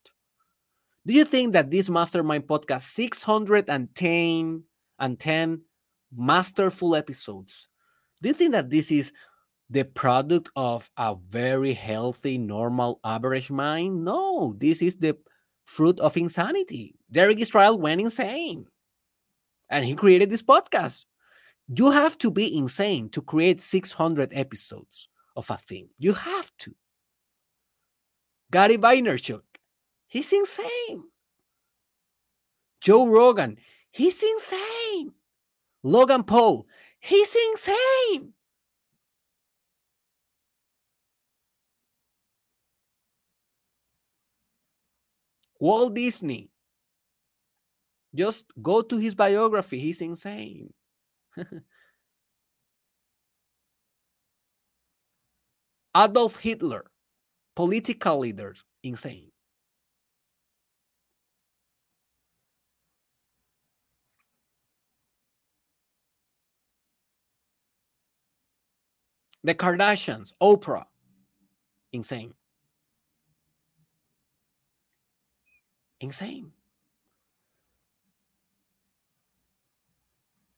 Do 1.06 1.14
you 1.14 1.24
think 1.24 1.54
that 1.54 1.70
this 1.70 1.88
Mastermind 1.88 2.46
podcast, 2.46 2.82
610 2.82 4.62
and 4.98 5.18
10 5.18 5.62
masterful 6.14 6.94
episodes, 6.94 7.68
do 8.22 8.28
you 8.28 8.34
think 8.34 8.52
that 8.52 8.68
this 8.68 8.92
is 8.92 9.12
the 9.70 9.84
product 9.84 10.50
of 10.56 10.90
a 10.96 11.14
very 11.14 11.72
healthy, 11.72 12.36
normal, 12.36 12.98
average 13.04 13.50
mind. 13.50 14.04
No, 14.04 14.54
this 14.58 14.82
is 14.82 14.96
the 14.96 15.16
fruit 15.64 15.98
of 16.00 16.16
insanity. 16.16 16.96
Derek 17.10 17.38
Israel 17.38 17.78
went 17.78 18.00
insane 18.00 18.66
and 19.70 19.84
he 19.84 19.94
created 19.94 20.28
this 20.28 20.42
podcast. 20.42 21.04
You 21.72 21.92
have 21.92 22.18
to 22.18 22.32
be 22.32 22.56
insane 22.56 23.10
to 23.10 23.22
create 23.22 23.60
600 23.60 24.32
episodes 24.34 25.08
of 25.36 25.50
a 25.50 25.56
thing. 25.56 25.88
You 25.98 26.12
have 26.14 26.50
to. 26.58 26.74
Gary 28.50 28.76
Vaynerchuk, 28.78 29.42
he's 30.06 30.32
insane. 30.32 31.04
Joe 32.80 33.06
Rogan, 33.06 33.58
he's 33.90 34.22
insane. 34.22 35.12
Logan 35.82 36.24
Paul, 36.24 36.66
he's 36.98 37.36
insane. 37.48 38.32
Walt 45.60 45.94
Disney. 45.94 46.50
Just 48.14 48.46
go 48.60 48.82
to 48.82 48.98
his 48.98 49.14
biography. 49.14 49.78
He's 49.78 50.00
insane. 50.00 50.72
Adolf 55.96 56.36
Hitler, 56.36 56.90
political 57.56 58.18
leaders, 58.20 58.64
insane. 58.82 59.30
The 69.42 69.54
Kardashians, 69.54 70.34
Oprah, 70.40 70.84
insane. 71.92 72.34
insane. 76.00 76.52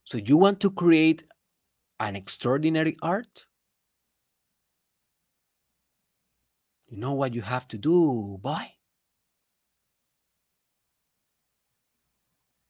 So 0.05 0.17
you 0.17 0.37
want 0.37 0.59
to 0.61 0.71
create 0.71 1.23
an 1.99 2.15
extraordinary 2.15 2.95
art? 3.01 3.45
You 6.93 6.99
know 6.99 7.13
what 7.13 7.33
you 7.33 7.41
have 7.41 7.67
to 7.69 7.77
do, 7.79 8.37
boy? 8.39 8.71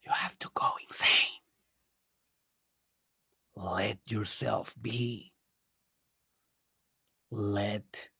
You 0.05 0.13
have 0.13 0.39
to 0.39 0.49
go 0.53 0.69
insane. 0.87 1.41
Let 3.53 3.99
yourself 4.07 4.77
be. 4.81 5.33
Let 7.31 8.11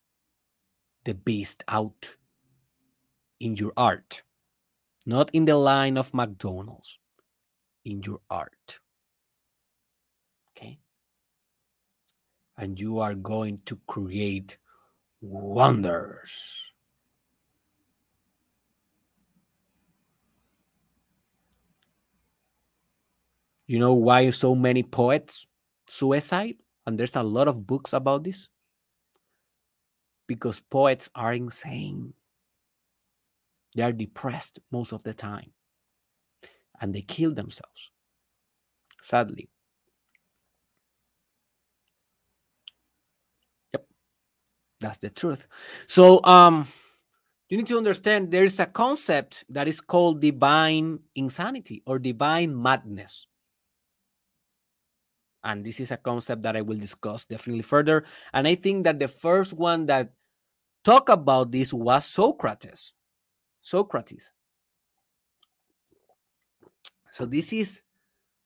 the 1.06 1.14
beast 1.14 1.64
out 1.70 2.18
in 3.40 3.56
your 3.56 3.72
art 3.78 4.24
not 5.06 5.30
in 5.32 5.46
the 5.46 5.56
line 5.56 5.98
of 5.98 6.14
McDonald's, 6.14 7.00
in 7.86 8.04
your 8.04 8.20
art. 8.30 8.80
Okay? 10.50 10.80
And 12.58 12.78
you 12.78 13.00
are 13.00 13.16
going 13.16 13.60
to 13.68 13.80
create 13.88 14.58
wonders. 15.24 16.32
You 23.66 23.80
know 23.80 23.94
why 23.94 24.30
so 24.30 24.54
many 24.54 24.84
poets 24.84 25.48
suicide? 25.88 26.56
And 26.86 27.00
there's 27.00 27.16
a 27.16 27.24
lot 27.24 27.48
of 27.48 27.66
books 27.66 27.94
about 27.94 28.24
this. 28.24 28.50
Because 30.28 30.60
poets 30.60 31.10
are 31.16 31.34
insane. 31.34 32.14
They 33.76 33.84
are 33.84 33.94
depressed 33.94 34.60
most 34.72 34.92
of 34.92 35.04
the 35.04 35.14
time 35.14 35.54
and 36.80 36.94
they 36.94 37.02
kill 37.02 37.34
themselves, 37.34 37.92
sadly. 39.02 39.50
That's 44.84 45.00
the 45.00 45.10
truth. 45.10 45.48
So, 45.88 46.24
um, 46.24 46.68
you 47.50 47.58
need 47.58 47.68
to 47.68 47.78
understand 47.78 48.32
there 48.32 48.44
is 48.46 48.60
a 48.60 48.66
concept 48.66 49.46
that 49.50 49.68
is 49.68 49.80
called 49.80 50.22
divine 50.22 51.00
insanity 51.16 51.84
or 51.86 52.00
divine 52.00 52.60
madness. 52.60 53.28
And 55.44 55.64
this 55.66 55.80
is 55.80 55.92
a 55.92 55.98
concept 55.98 56.42
that 56.44 56.56
I 56.56 56.62
will 56.62 56.78
discuss 56.78 57.26
definitely 57.26 57.64
further. 57.64 58.06
And 58.34 58.48
I 58.48 58.56
think 58.56 58.86
that 58.86 59.00
the 59.00 59.08
first 59.08 59.54
one 59.54 59.86
that 59.88 60.14
talked 60.84 61.10
about 61.10 61.52
this 61.52 61.74
was 61.74 62.06
Socrates. 62.06 62.94
Socrates. 63.62 64.32
So 67.12 67.26
this 67.26 67.54
is 67.54 67.84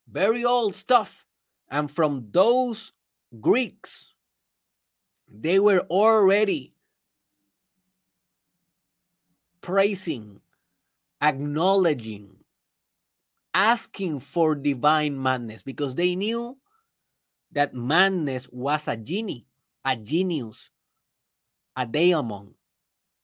very 0.09 0.43
old 0.43 0.75
stuff. 0.75 1.25
And 1.69 1.89
from 1.89 2.27
those 2.31 2.91
Greeks, 3.39 4.15
they 5.27 5.59
were 5.59 5.81
already 5.89 6.73
praising, 9.61 10.39
acknowledging, 11.21 12.35
asking 13.53 14.19
for 14.19 14.55
divine 14.55 15.21
madness 15.21 15.63
because 15.63 15.95
they 15.95 16.15
knew 16.15 16.57
that 17.51 17.73
madness 17.73 18.47
was 18.49 18.87
a 18.87 18.95
genie, 18.95 19.45
a 19.83 19.95
genius, 19.95 20.69
a 21.75 21.85
daemon, 21.85 22.53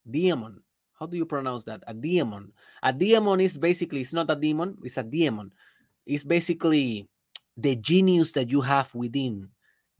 demon, 0.09 0.63
how 1.03 1.07
do 1.07 1.17
you 1.17 1.25
pronounce 1.25 1.65
that? 1.65 1.83
A 1.85 1.93
demon. 1.93 2.53
A 2.81 2.93
demon 2.93 3.41
is 3.41 3.57
basically, 3.57 4.01
it's 4.01 4.13
not 4.13 4.31
a 4.31 4.35
demon, 4.37 4.77
it's 4.83 4.95
a 4.95 5.03
demon. 5.03 5.51
It's 6.05 6.23
basically 6.23 7.09
the 7.57 7.75
genius 7.75 8.31
that 8.33 8.49
you 8.49 8.61
have 8.61 8.93
within, 8.95 9.49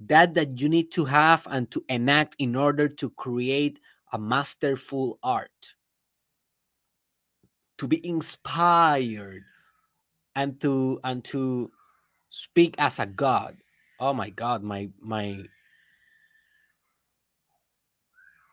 that 0.08 0.34
that 0.34 0.60
you 0.60 0.70
need 0.70 0.92
to 0.94 1.06
have 1.06 1.48
and 1.50 1.70
to 1.72 1.84
enact 1.90 2.36
in 2.40 2.56
order 2.56 2.88
to 2.88 3.10
create 3.12 3.80
a 4.12 4.18
masterful 4.20 5.20
art, 5.24 5.76
to 7.78 7.88
be 7.88 8.06
inspired 8.06 9.44
and 10.36 10.60
to 10.62 11.00
and 11.04 11.24
to 11.26 11.72
speak 12.30 12.76
as 12.78 13.00
a 13.00 13.06
god. 13.06 13.58
Oh 14.00 14.14
my 14.14 14.30
god, 14.30 14.64
my 14.64 14.90
my 15.00 15.44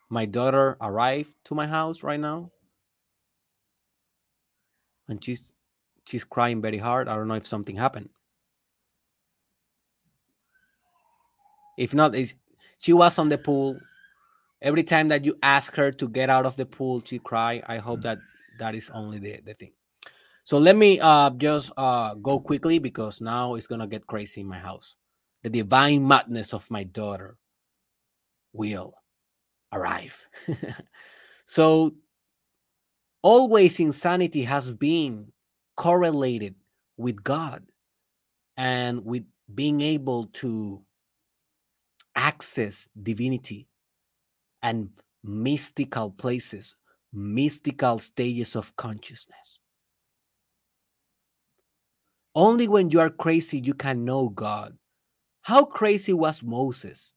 my 0.09 0.25
daughter 0.25 0.77
arrived 0.81 1.35
to 1.45 1.55
my 1.55 1.67
house 1.67 2.03
right 2.03 2.19
now 2.19 2.51
and 5.11 5.23
she's 5.23 5.51
she's 6.07 6.23
crying 6.23 6.61
very 6.61 6.77
hard. 6.77 7.07
I 7.07 7.15
don't 7.15 7.27
know 7.27 7.35
if 7.35 7.45
something 7.45 7.75
happened. 7.75 8.09
If 11.77 11.93
not, 11.93 12.15
she 12.77 12.93
was 12.93 13.17
on 13.17 13.29
the 13.29 13.37
pool. 13.37 13.79
Every 14.61 14.83
time 14.83 15.07
that 15.09 15.25
you 15.25 15.37
ask 15.41 15.73
her 15.75 15.91
to 15.91 16.07
get 16.07 16.29
out 16.29 16.45
of 16.45 16.55
the 16.55 16.65
pool, 16.65 17.01
she 17.03 17.19
cry. 17.19 17.63
I 17.67 17.77
hope 17.77 18.01
that 18.03 18.19
that 18.59 18.75
is 18.75 18.89
only 18.93 19.17
the, 19.17 19.41
the 19.43 19.53
thing. 19.53 19.71
So 20.43 20.57
let 20.57 20.75
me 20.75 20.99
uh, 20.99 21.29
just 21.31 21.71
uh, 21.77 22.15
go 22.15 22.39
quickly 22.39 22.79
because 22.79 23.21
now 23.21 23.55
it's 23.55 23.67
gonna 23.67 23.87
get 23.87 24.07
crazy 24.07 24.41
in 24.41 24.47
my 24.47 24.59
house. 24.59 24.97
The 25.43 25.49
divine 25.49 26.07
madness 26.07 26.53
of 26.53 26.69
my 26.69 26.83
daughter 26.83 27.37
will 28.53 28.93
arrive. 29.71 30.25
so 31.45 31.95
always 33.21 33.79
insanity 33.79 34.43
has 34.43 34.73
been 34.73 35.31
correlated 35.75 36.55
with 36.97 37.23
God 37.23 37.63
and 38.57 39.05
with 39.05 39.23
being 39.53 39.81
able 39.81 40.27
to 40.27 40.81
access 42.15 42.89
divinity 43.01 43.67
and 44.61 44.89
mystical 45.23 46.11
places, 46.11 46.75
mystical 47.13 47.97
stages 47.97 48.55
of 48.55 48.75
consciousness. 48.75 49.59
Only 52.33 52.67
when 52.67 52.89
you 52.89 52.99
are 52.99 53.09
crazy 53.09 53.59
you 53.59 53.73
can 53.73 54.05
know 54.05 54.29
God. 54.29 54.77
How 55.41 55.65
crazy 55.65 56.13
was 56.13 56.43
Moses 56.43 57.13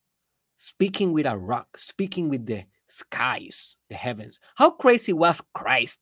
speaking 0.57 1.13
with 1.13 1.27
a 1.27 1.37
rock, 1.37 1.79
speaking 1.79 2.29
with 2.29 2.47
the 2.47 2.65
skies, 2.89 3.77
the 3.89 3.95
heavens? 3.95 4.41
How 4.57 4.71
crazy 4.71 5.13
was 5.13 5.41
Christ 5.53 6.01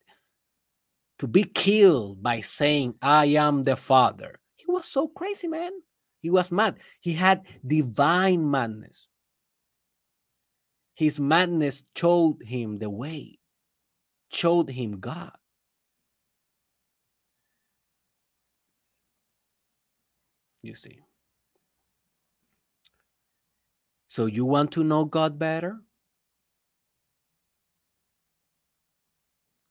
to 1.19 1.27
be 1.27 1.45
killed 1.45 2.23
by 2.23 2.41
saying, 2.41 2.95
I 3.03 3.27
am 3.27 3.65
the 3.65 3.77
Father? 3.77 4.39
He 4.57 4.65
was 4.69 4.87
so 4.87 5.09
crazy, 5.09 5.49
man. 5.49 5.73
He 6.23 6.31
was 6.31 6.53
mad. 6.53 6.79
He 7.01 7.13
had 7.15 7.43
divine 7.67 8.49
madness. 8.49 9.09
His 10.95 11.19
madness 11.19 11.83
showed 11.97 12.43
him 12.45 12.79
the 12.79 12.89
way, 12.89 13.41
showed 14.31 14.71
him 14.71 15.01
God. 15.01 15.33
You 20.63 20.75
see. 20.75 21.01
So, 24.07 24.27
you 24.27 24.45
want 24.45 24.71
to 24.73 24.85
know 24.85 25.05
God 25.05 25.39
better? 25.41 25.81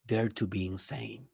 Dare 0.05 0.27
to 0.29 0.47
be 0.47 0.65
insane. 0.65 1.27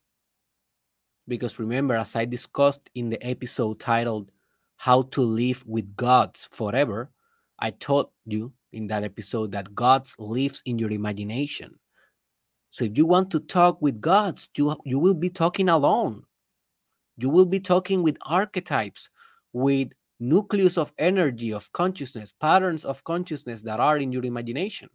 Because 1.27 1.57
remember, 1.57 1.95
as 1.95 2.15
I 2.15 2.25
discussed 2.25 2.89
in 2.93 3.09
the 3.09 3.25
episode 3.25 3.79
titled 3.79 4.31
How 4.77 5.03
to 5.03 5.21
Live 5.21 5.65
with 5.67 5.95
Gods 5.95 6.47
Forever, 6.51 7.11
I 7.59 7.71
told 7.71 8.09
you 8.25 8.53
in 8.71 8.87
that 8.87 9.03
episode 9.03 9.51
that 9.51 9.73
God 9.75 10.07
lives 10.19 10.61
in 10.65 10.77
your 10.79 10.91
imagination. 10.91 11.79
So 12.69 12.85
if 12.85 12.97
you 12.97 13.05
want 13.05 13.31
to 13.31 13.39
talk 13.39 13.81
with 13.81 13.99
gods, 13.99 14.49
you, 14.55 14.75
you 14.85 14.99
will 14.99 15.15
be 15.15 15.29
talking 15.29 15.69
alone. 15.69 16.23
You 17.17 17.29
will 17.29 17.45
be 17.45 17.59
talking 17.59 18.03
with 18.03 18.17
archetypes, 18.21 19.09
with 19.51 19.89
nucleus 20.19 20.77
of 20.77 20.93
energy, 20.99 21.51
of 21.51 21.71
consciousness, 21.73 22.31
patterns 22.31 22.85
of 22.85 23.03
consciousness 23.03 23.63
that 23.63 23.79
are 23.79 23.97
in 23.97 24.11
your 24.11 24.25
imagination. 24.25 24.89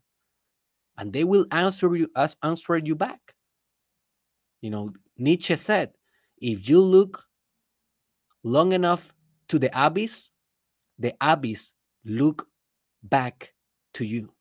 And 0.97 1.12
they 1.12 1.24
will 1.24 1.47
answer 1.51 1.95
you 1.97 2.09
as 2.14 2.37
answer 2.43 2.76
you 2.76 2.95
back. 2.95 3.35
You 4.61 4.70
know, 4.70 4.93
Nietzsche 5.18 5.57
said, 5.57 5.93
if 6.39 6.68
you 6.68 6.78
look 6.78 7.24
long 8.45 8.72
enough 8.72 9.12
to 9.53 9.59
the 9.59 9.70
abyss, 9.74 10.30
the 10.98 11.12
abyss 11.20 11.74
look 12.07 12.48
back 13.03 13.53
to 13.92 14.03
you. 14.03 14.32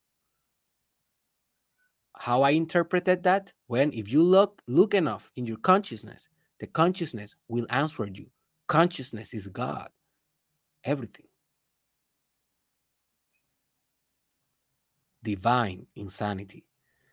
How 2.18 2.44
I 2.44 2.52
interpreted 2.52 3.24
that? 3.24 3.52
When 3.68 3.92
if 3.92 4.10
you 4.10 4.24
look 4.24 4.62
look 4.68 4.94
enough 4.94 5.30
in 5.36 5.46
your 5.46 5.58
consciousness, 5.58 6.30
the 6.62 6.68
consciousness 6.68 7.36
will 7.50 7.66
answer 7.70 8.08
you. 8.08 8.28
Consciousness 8.68 9.34
is 9.34 9.48
God. 9.50 9.90
Everything. 10.86 11.26
Divine 15.24 15.88
insanity. 15.98 16.64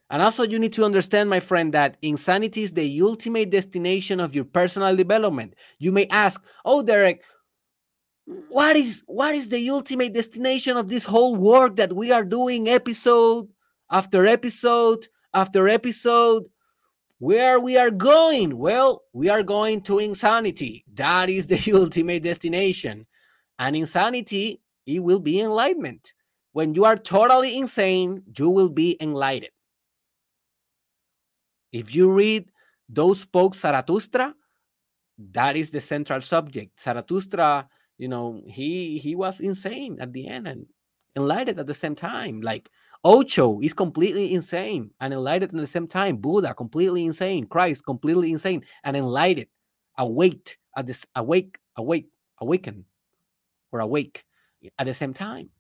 And 0.09 0.22
also, 0.22 0.44
you 0.44 0.59
need 0.59 0.72
to 0.74 0.84
understand, 0.84 1.28
my 1.28 1.40
friend, 1.40 1.74
that 1.74 1.96
insanity 2.01 2.62
is 2.62 2.72
the 2.72 3.03
ultimate 3.03 3.51
destination 3.51 4.20
of 4.20 4.36
your 4.36 4.44
personal 4.44 4.94
development. 4.94 5.55
You 5.80 5.90
may 5.90 6.07
ask, 6.07 6.42
Oh, 6.64 6.82
Derek, 6.82 7.24
what 8.49 8.76
is 8.76 9.03
what 9.07 9.35
is 9.35 9.49
the 9.49 9.70
ultimate 9.70 10.12
destination 10.12 10.76
of 10.76 10.89
this 10.89 11.05
whole 11.05 11.35
work 11.35 11.76
that 11.76 11.95
we 11.95 12.12
are 12.12 12.24
doing 12.24 12.68
episode 12.68 13.49
after 13.91 14.26
episode 14.26 15.07
after 15.33 15.66
episode? 15.66 16.47
Where 17.20 17.59
we 17.59 17.79
are 17.79 17.91
going? 17.91 18.59
Well 18.59 19.03
we 19.14 19.31
are 19.31 19.43
going 19.43 19.81
to 19.83 19.99
insanity. 19.99 20.85
That 20.93 21.31
is 21.31 21.47
the 21.47 21.72
ultimate 21.74 22.22
destination. 22.22 23.07
And 23.59 23.74
insanity 23.74 24.61
it 24.87 24.99
will 25.03 25.20
be 25.20 25.41
enlightenment. 25.41 26.12
When 26.53 26.74
you 26.74 26.85
are 26.85 26.97
totally 26.97 27.57
insane 27.57 28.22
you 28.37 28.51
will 28.51 28.68
be 28.68 28.99
enlightened. 29.01 29.53
If 31.72 31.95
you 31.95 32.11
read 32.11 32.51
thus 32.91 33.20
spoke 33.20 33.55
zarathustra 33.55 34.35
that 35.33 35.57
is 35.57 35.70
the 35.70 35.81
central 35.81 36.20
subject. 36.20 36.79
Zarathustra 36.81 37.68
you 37.99 38.09
know 38.09 38.40
he 38.46 38.99
he 38.99 39.14
was 39.14 39.40
insane 39.40 39.99
at 40.01 40.12
the 40.12 40.26
end 40.26 40.49
and 40.49 40.66
enlightened 41.16 41.59
at 41.59 41.66
the 41.66 41.74
same 41.74 41.94
time 41.94 42.40
like 42.40 42.70
Osho 43.05 43.61
is 43.61 43.72
completely 43.72 44.34
insane 44.34 44.90
and 45.01 45.12
enlightened 45.12 45.55
at 45.55 45.61
the 45.61 45.66
same 45.66 45.86
time. 45.86 46.16
Buddha 46.16 46.53
completely 46.53 47.05
insane. 47.05 47.46
Christ 47.46 47.84
completely 47.84 48.32
insane 48.32 48.64
and 48.82 48.96
enlightened, 48.96 49.46
awake 49.96 50.59
at 50.76 50.86
this 50.86 51.07
awake, 51.14 51.59
awake, 51.76 52.09
awaken, 52.40 52.84
or 53.70 53.80
awake 53.80 54.24
at 54.78 54.86
the 54.86 54.94
same 54.94 55.14
time. 55.14 55.51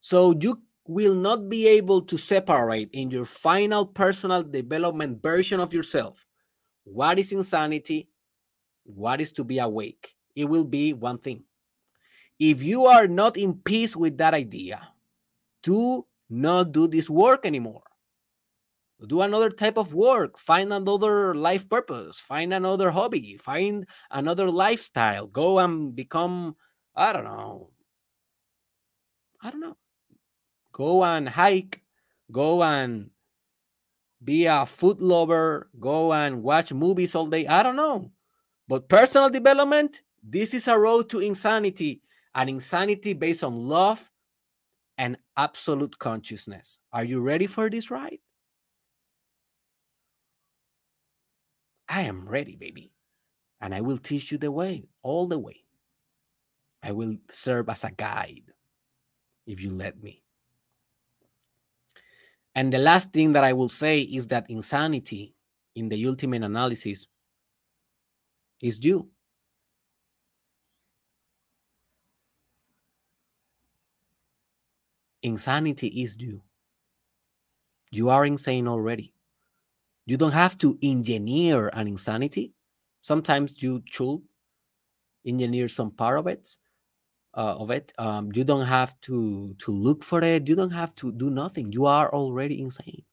So 0.00 0.34
you 0.38 0.60
will 0.86 1.14
not 1.14 1.48
be 1.48 1.66
able 1.66 2.02
to 2.02 2.18
separate 2.18 2.90
in 2.92 3.10
your 3.10 3.24
final 3.24 3.86
personal 3.86 4.42
development 4.42 5.22
version 5.22 5.58
of 5.58 5.72
yourself 5.72 6.26
what 6.84 7.18
is 7.18 7.32
insanity 7.32 8.08
what 8.84 9.20
is 9.20 9.32
to 9.32 9.44
be 9.44 9.58
awake? 9.58 10.14
It 10.36 10.44
will 10.44 10.64
be 10.64 10.92
one 10.92 11.18
thing. 11.18 11.44
If 12.38 12.62
you 12.62 12.86
are 12.86 13.06
not 13.06 13.36
in 13.36 13.54
peace 13.54 13.96
with 13.96 14.18
that 14.18 14.34
idea, 14.34 14.88
do 15.62 16.06
not 16.28 16.72
do 16.72 16.88
this 16.88 17.08
work 17.08 17.46
anymore. 17.46 17.82
Do 19.06 19.20
another 19.20 19.50
type 19.50 19.76
of 19.76 19.92
work. 19.92 20.38
Find 20.38 20.72
another 20.72 21.34
life 21.34 21.68
purpose. 21.68 22.18
Find 22.18 22.54
another 22.54 22.90
hobby. 22.90 23.36
Find 23.36 23.86
another 24.10 24.50
lifestyle. 24.50 25.26
Go 25.26 25.58
and 25.58 25.94
become, 25.94 26.56
I 26.94 27.12
don't 27.12 27.24
know. 27.24 27.70
I 29.42 29.50
don't 29.50 29.60
know. 29.60 29.76
Go 30.72 31.04
and 31.04 31.28
hike. 31.28 31.82
Go 32.32 32.62
and 32.62 33.10
be 34.22 34.46
a 34.46 34.64
food 34.64 35.02
lover. 35.02 35.68
Go 35.78 36.12
and 36.12 36.42
watch 36.42 36.72
movies 36.72 37.14
all 37.14 37.26
day. 37.26 37.46
I 37.46 37.62
don't 37.62 37.76
know. 37.76 38.10
But 38.68 38.88
personal 38.88 39.30
development, 39.30 40.02
this 40.22 40.54
is 40.54 40.68
a 40.68 40.78
road 40.78 41.10
to 41.10 41.20
insanity, 41.20 42.00
an 42.34 42.48
insanity 42.48 43.12
based 43.12 43.44
on 43.44 43.56
love 43.56 44.10
and 44.96 45.18
absolute 45.36 45.98
consciousness. 45.98 46.78
Are 46.92 47.04
you 47.04 47.20
ready 47.20 47.46
for 47.46 47.68
this 47.68 47.90
ride? 47.90 48.18
I 51.88 52.02
am 52.02 52.28
ready, 52.28 52.56
baby. 52.56 52.92
And 53.60 53.74
I 53.74 53.80
will 53.80 53.98
teach 53.98 54.32
you 54.32 54.38
the 54.38 54.50
way, 54.50 54.88
all 55.02 55.26
the 55.26 55.38
way. 55.38 55.64
I 56.82 56.92
will 56.92 57.16
serve 57.30 57.68
as 57.68 57.84
a 57.84 57.90
guide 57.90 58.52
if 59.46 59.60
you 59.60 59.70
let 59.70 60.02
me. 60.02 60.22
And 62.54 62.72
the 62.72 62.78
last 62.78 63.12
thing 63.12 63.32
that 63.32 63.44
I 63.44 63.52
will 63.52 63.68
say 63.68 64.00
is 64.00 64.28
that 64.28 64.48
insanity, 64.48 65.34
in 65.74 65.88
the 65.88 66.06
ultimate 66.06 66.42
analysis, 66.42 67.08
is 68.62 68.80
due. 68.80 69.08
insanity 75.24 75.88
is 76.02 76.16
due. 76.16 76.42
You 77.90 78.10
are 78.10 78.26
insane 78.26 78.68
already. 78.68 79.14
You 80.06 80.16
don't 80.16 80.32
have 80.32 80.58
to 80.58 80.78
engineer 80.82 81.70
an 81.72 81.88
insanity. 81.88 82.54
Sometimes 83.00 83.62
you 83.62 83.82
should 83.86 84.22
engineer 85.26 85.68
some 85.68 85.90
part 85.90 86.18
of 86.18 86.26
it. 86.26 86.56
Uh, 87.36 87.56
of 87.58 87.70
it, 87.70 87.92
um, 87.98 88.30
you 88.34 88.44
don't 88.44 88.66
have 88.66 89.00
to 89.00 89.54
to 89.58 89.72
look 89.72 90.04
for 90.04 90.22
it. 90.22 90.48
You 90.48 90.56
don't 90.56 90.70
have 90.70 90.94
to 90.96 91.12
do 91.12 91.30
nothing. 91.30 91.72
You 91.72 91.86
are 91.86 92.12
already 92.12 92.60
insane. 92.60 93.04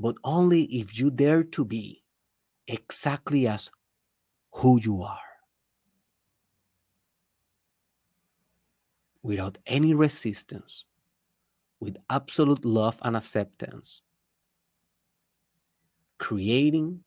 But 0.00 0.16
only 0.24 0.64
if 0.64 0.98
you 0.98 1.12
dare 1.12 1.44
to 1.44 1.64
be 1.64 2.02
exactly 2.72 3.46
as 3.46 3.70
who 4.52 4.80
you 4.80 5.02
are. 5.02 5.30
without 9.22 9.58
any 9.66 9.94
resistance, 9.94 10.84
with 11.78 11.96
absolute 12.08 12.64
love 12.64 12.98
and 13.02 13.16
acceptance, 13.16 14.02
creating, 16.18 17.02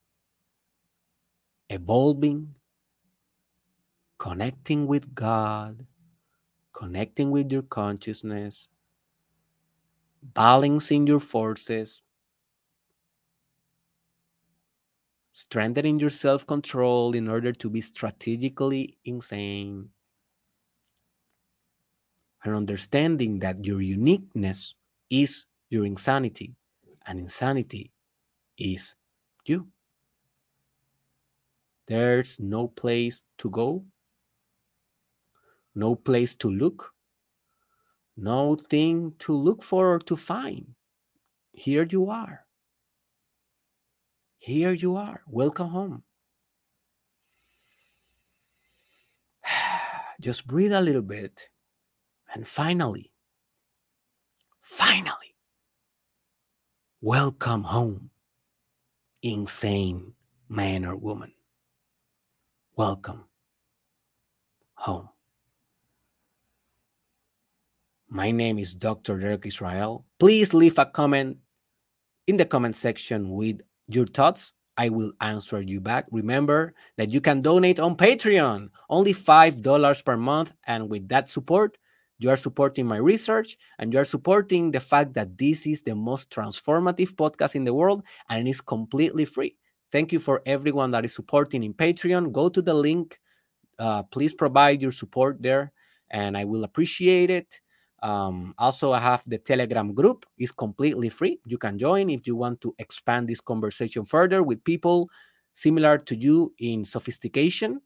evolving, 1.69 2.55
connecting 4.17 4.87
with 4.87 5.13
God, 5.15 5.85
connecting 6.71 7.31
with 7.31 7.51
your 7.51 7.63
consciousness, 7.63 8.67
balancing 10.21 11.07
your 11.07 11.19
forces, 11.19 12.01
strengthening 15.33 15.99
your 15.99 16.11
self 16.11 16.45
control 16.47 17.15
in 17.15 17.27
order 17.27 17.51
to 17.51 17.69
be 17.69 17.81
strategically 17.81 18.97
insane 19.03 19.89
and 22.43 22.55
understanding 22.55 23.39
that 23.39 23.65
your 23.65 23.81
uniqueness 23.81 24.75
is 25.09 25.45
your 25.69 25.85
insanity, 25.85 26.53
and 27.07 27.19
insanity 27.19 27.91
is 28.57 28.95
you. 29.45 29.67
There's 31.87 32.39
no 32.39 32.67
place 32.67 33.23
to 33.39 33.49
go, 33.49 33.85
no 35.75 35.95
place 35.95 36.35
to 36.35 36.49
look, 36.49 36.93
no 38.15 38.55
thing 38.55 39.13
to 39.19 39.33
look 39.33 39.63
for 39.63 39.93
or 39.95 39.99
to 39.99 40.15
find. 40.15 40.75
Here 41.53 41.87
you 41.89 42.09
are. 42.09 42.42
Here 44.43 44.73
you 44.73 44.97
are. 44.97 45.21
Welcome 45.25 45.69
home. 45.69 46.03
Just 50.19 50.45
breathe 50.45 50.73
a 50.73 50.81
little 50.81 51.01
bit 51.01 51.47
and 52.35 52.45
finally, 52.45 53.13
finally, 54.59 55.37
welcome 56.99 57.63
home, 57.63 58.09
insane 59.21 60.11
man 60.49 60.83
or 60.83 60.97
woman. 60.97 61.31
Welcome 62.75 63.23
home. 64.73 65.07
My 68.09 68.31
name 68.31 68.59
is 68.59 68.73
Dr. 68.73 69.17
Derek 69.19 69.45
Israel. 69.45 70.03
Please 70.19 70.53
leave 70.53 70.77
a 70.77 70.85
comment 70.85 71.37
in 72.27 72.35
the 72.35 72.45
comment 72.45 72.75
section 72.75 73.29
with 73.29 73.61
your 73.95 74.07
thoughts. 74.07 74.53
I 74.77 74.89
will 74.89 75.13
answer 75.21 75.61
you 75.61 75.79
back. 75.79 76.05
Remember 76.11 76.73
that 76.97 77.11
you 77.11 77.21
can 77.21 77.41
donate 77.41 77.79
on 77.79 77.95
Patreon, 77.95 78.69
only 78.89 79.13
$5 79.13 80.05
per 80.05 80.17
month. 80.17 80.53
And 80.65 80.89
with 80.89 81.07
that 81.09 81.29
support, 81.29 81.77
you 82.17 82.29
are 82.29 82.37
supporting 82.37 82.87
my 82.87 82.97
research 82.97 83.57
and 83.77 83.93
you 83.93 83.99
are 83.99 84.05
supporting 84.05 84.71
the 84.71 84.79
fact 84.79 85.13
that 85.13 85.37
this 85.37 85.67
is 85.67 85.81
the 85.81 85.93
most 85.93 86.29
transformative 86.31 87.13
podcast 87.15 87.55
in 87.55 87.65
the 87.65 87.73
world 87.73 88.03
and 88.29 88.47
it 88.47 88.49
is 88.49 88.61
completely 88.61 89.25
free. 89.25 89.57
Thank 89.91 90.11
you 90.11 90.19
for 90.19 90.41
everyone 90.45 90.91
that 90.91 91.05
is 91.05 91.13
supporting 91.13 91.63
in 91.63 91.73
Patreon. 91.73 92.31
Go 92.31 92.49
to 92.49 92.61
the 92.61 92.73
link. 92.73 93.19
Uh, 93.77 94.03
please 94.03 94.33
provide 94.33 94.81
your 94.81 94.91
support 94.91 95.41
there 95.41 95.71
and 96.09 96.37
I 96.37 96.45
will 96.45 96.63
appreciate 96.63 97.29
it. 97.29 97.59
Um, 98.03 98.53
also, 98.59 98.91
I 98.91 98.99
have 98.99 99.23
the 99.25 99.39
Telegram 99.39 99.93
group. 99.95 100.27
It's 100.37 100.51
completely 100.51 101.09
free. 101.09 101.39
You 101.45 101.57
can 101.57 101.79
join 101.79 102.11
if 102.11 102.27
you 102.27 102.35
want 102.35 102.61
to 102.61 102.75
expand 102.77 103.27
this 103.27 103.41
conversation 103.41 104.05
further 104.05 104.43
with 104.43 104.63
people 104.63 105.09
similar 105.53 105.97
to 105.97 106.15
you 106.15 106.53
in 106.59 106.85
sophistication. 106.85 107.81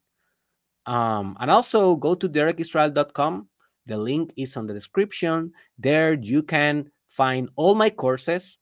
Um, 0.86 1.38
and 1.40 1.52
also 1.52 1.96
go 1.96 2.16
to 2.16 2.28
derekisrael.com 2.28 3.48
the 3.88 3.98
link 3.98 4.34
is 4.36 4.56
on 4.58 4.68
the 4.68 4.74
description. 4.74 5.54
There 5.80 6.14
you 6.14 6.44
can 6.44 6.92
find 7.08 7.50
all 7.56 7.74
my 7.74 7.90
courses, 7.90 8.58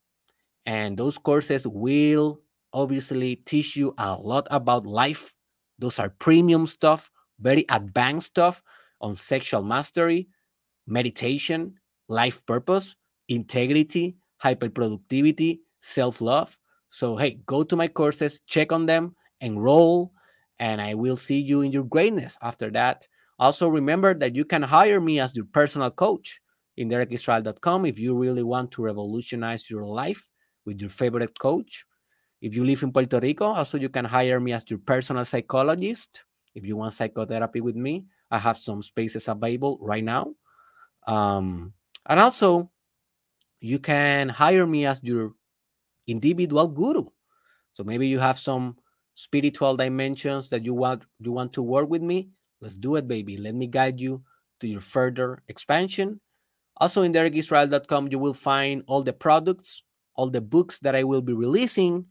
and 0.65 0.95
those 0.95 1.17
courses 1.17 1.67
will 1.67 2.39
obviously 2.71 3.37
teach 3.37 3.75
you 3.75 3.93
a 3.97 4.15
lot 4.15 4.47
about 4.51 4.85
life. 4.85 5.33
Those 5.79 5.99
are 5.99 6.09
premium 6.09 6.67
stuff, 6.67 7.11
very 7.39 7.65
advanced 7.69 8.27
stuff 8.27 8.61
on 9.01 9.15
sexual 9.15 9.63
mastery, 9.63 10.29
meditation, 10.87 11.75
life 12.07 12.45
purpose, 12.45 12.95
integrity, 13.27 14.15
hyperproductivity, 14.43 15.59
self 15.81 16.21
love. 16.21 16.57
So, 16.89 17.17
hey, 17.17 17.39
go 17.45 17.63
to 17.63 17.75
my 17.75 17.87
courses, 17.87 18.39
check 18.45 18.71
on 18.71 18.85
them, 18.85 19.15
enroll, 19.41 20.13
and 20.59 20.81
I 20.81 20.93
will 20.93 21.17
see 21.17 21.39
you 21.39 21.61
in 21.61 21.71
your 21.71 21.83
greatness 21.83 22.37
after 22.41 22.69
that. 22.71 23.07
Also, 23.37 23.67
remember 23.67 24.13
that 24.13 24.35
you 24.35 24.45
can 24.45 24.61
hire 24.61 25.01
me 25.01 25.19
as 25.19 25.35
your 25.35 25.45
personal 25.45 25.91
coach 25.91 26.39
in 26.77 26.89
derekisrael.com 26.89 27.85
if 27.85 27.99
you 27.99 28.15
really 28.15 28.43
want 28.43 28.71
to 28.71 28.81
revolutionize 28.81 29.69
your 29.69 29.83
life 29.83 30.29
with 30.65 30.79
your 30.79 30.89
favorite 30.89 31.37
coach. 31.39 31.85
If 32.41 32.55
you 32.55 32.63
live 32.63 32.83
in 32.83 32.91
Puerto 32.91 33.19
Rico, 33.19 33.45
also 33.45 33.77
you 33.77 33.89
can 33.89 34.05
hire 34.05 34.39
me 34.39 34.53
as 34.53 34.69
your 34.69 34.79
personal 34.79 35.25
psychologist. 35.25 36.23
If 36.53 36.65
you 36.65 36.77
want 36.77 36.93
psychotherapy 36.93 37.59
with 37.59 37.75
me, 37.75 38.05
I 38.31 38.37
have 38.37 38.57
some 38.57 38.81
spaces 38.81 39.27
available 39.27 39.77
right 39.81 40.03
now. 40.03 40.33
Um, 41.07 41.73
and 42.07 42.19
also, 42.19 42.71
you 43.59 43.79
can 43.79 44.29
hire 44.29 44.65
me 44.65 44.85
as 44.85 45.01
your 45.03 45.33
individual 46.07 46.67
guru. 46.67 47.05
So 47.73 47.83
maybe 47.83 48.07
you 48.07 48.19
have 48.19 48.39
some 48.39 48.77
spiritual 49.15 49.75
dimensions 49.77 50.49
that 50.49 50.65
you 50.65 50.73
want 50.73 51.03
you 51.19 51.31
want 51.31 51.53
to 51.53 51.63
work 51.63 51.89
with 51.89 52.01
me 52.01 52.29
Let's 52.61 52.77
do 52.77 52.95
it, 52.95 53.07
baby. 53.07 53.37
Let 53.37 53.53
me 53.55 53.67
guide 53.67 53.99
you 53.99 54.23
to 54.59 54.67
your 54.67 54.81
further 54.81 55.43
expansion. 55.47 56.19
Also, 56.77 57.03
in 57.03 57.13
derekisrael.com, 57.13 58.09
you 58.11 58.19
will 58.19 58.33
find 58.33 58.83
all 58.87 59.03
the 59.03 59.13
products, 59.13 59.83
all 60.15 60.29
the 60.29 60.41
books 60.41 60.79
that 60.79 60.95
I 60.95 61.03
will 61.03 61.21
be 61.21 61.33
releasing. 61.33 62.07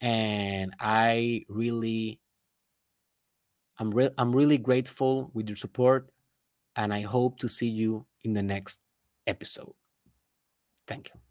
And 0.00 0.74
I 0.80 1.44
really, 1.48 2.20
I'm, 3.78 3.90
re- 3.90 4.10
I'm 4.18 4.34
really 4.34 4.58
grateful 4.58 5.30
with 5.32 5.48
your 5.48 5.56
support. 5.56 6.10
And 6.76 6.92
I 6.92 7.02
hope 7.02 7.38
to 7.38 7.48
see 7.48 7.68
you 7.68 8.04
in 8.24 8.32
the 8.32 8.42
next 8.42 8.78
episode. 9.26 9.74
Thank 10.86 11.10
you. 11.14 11.23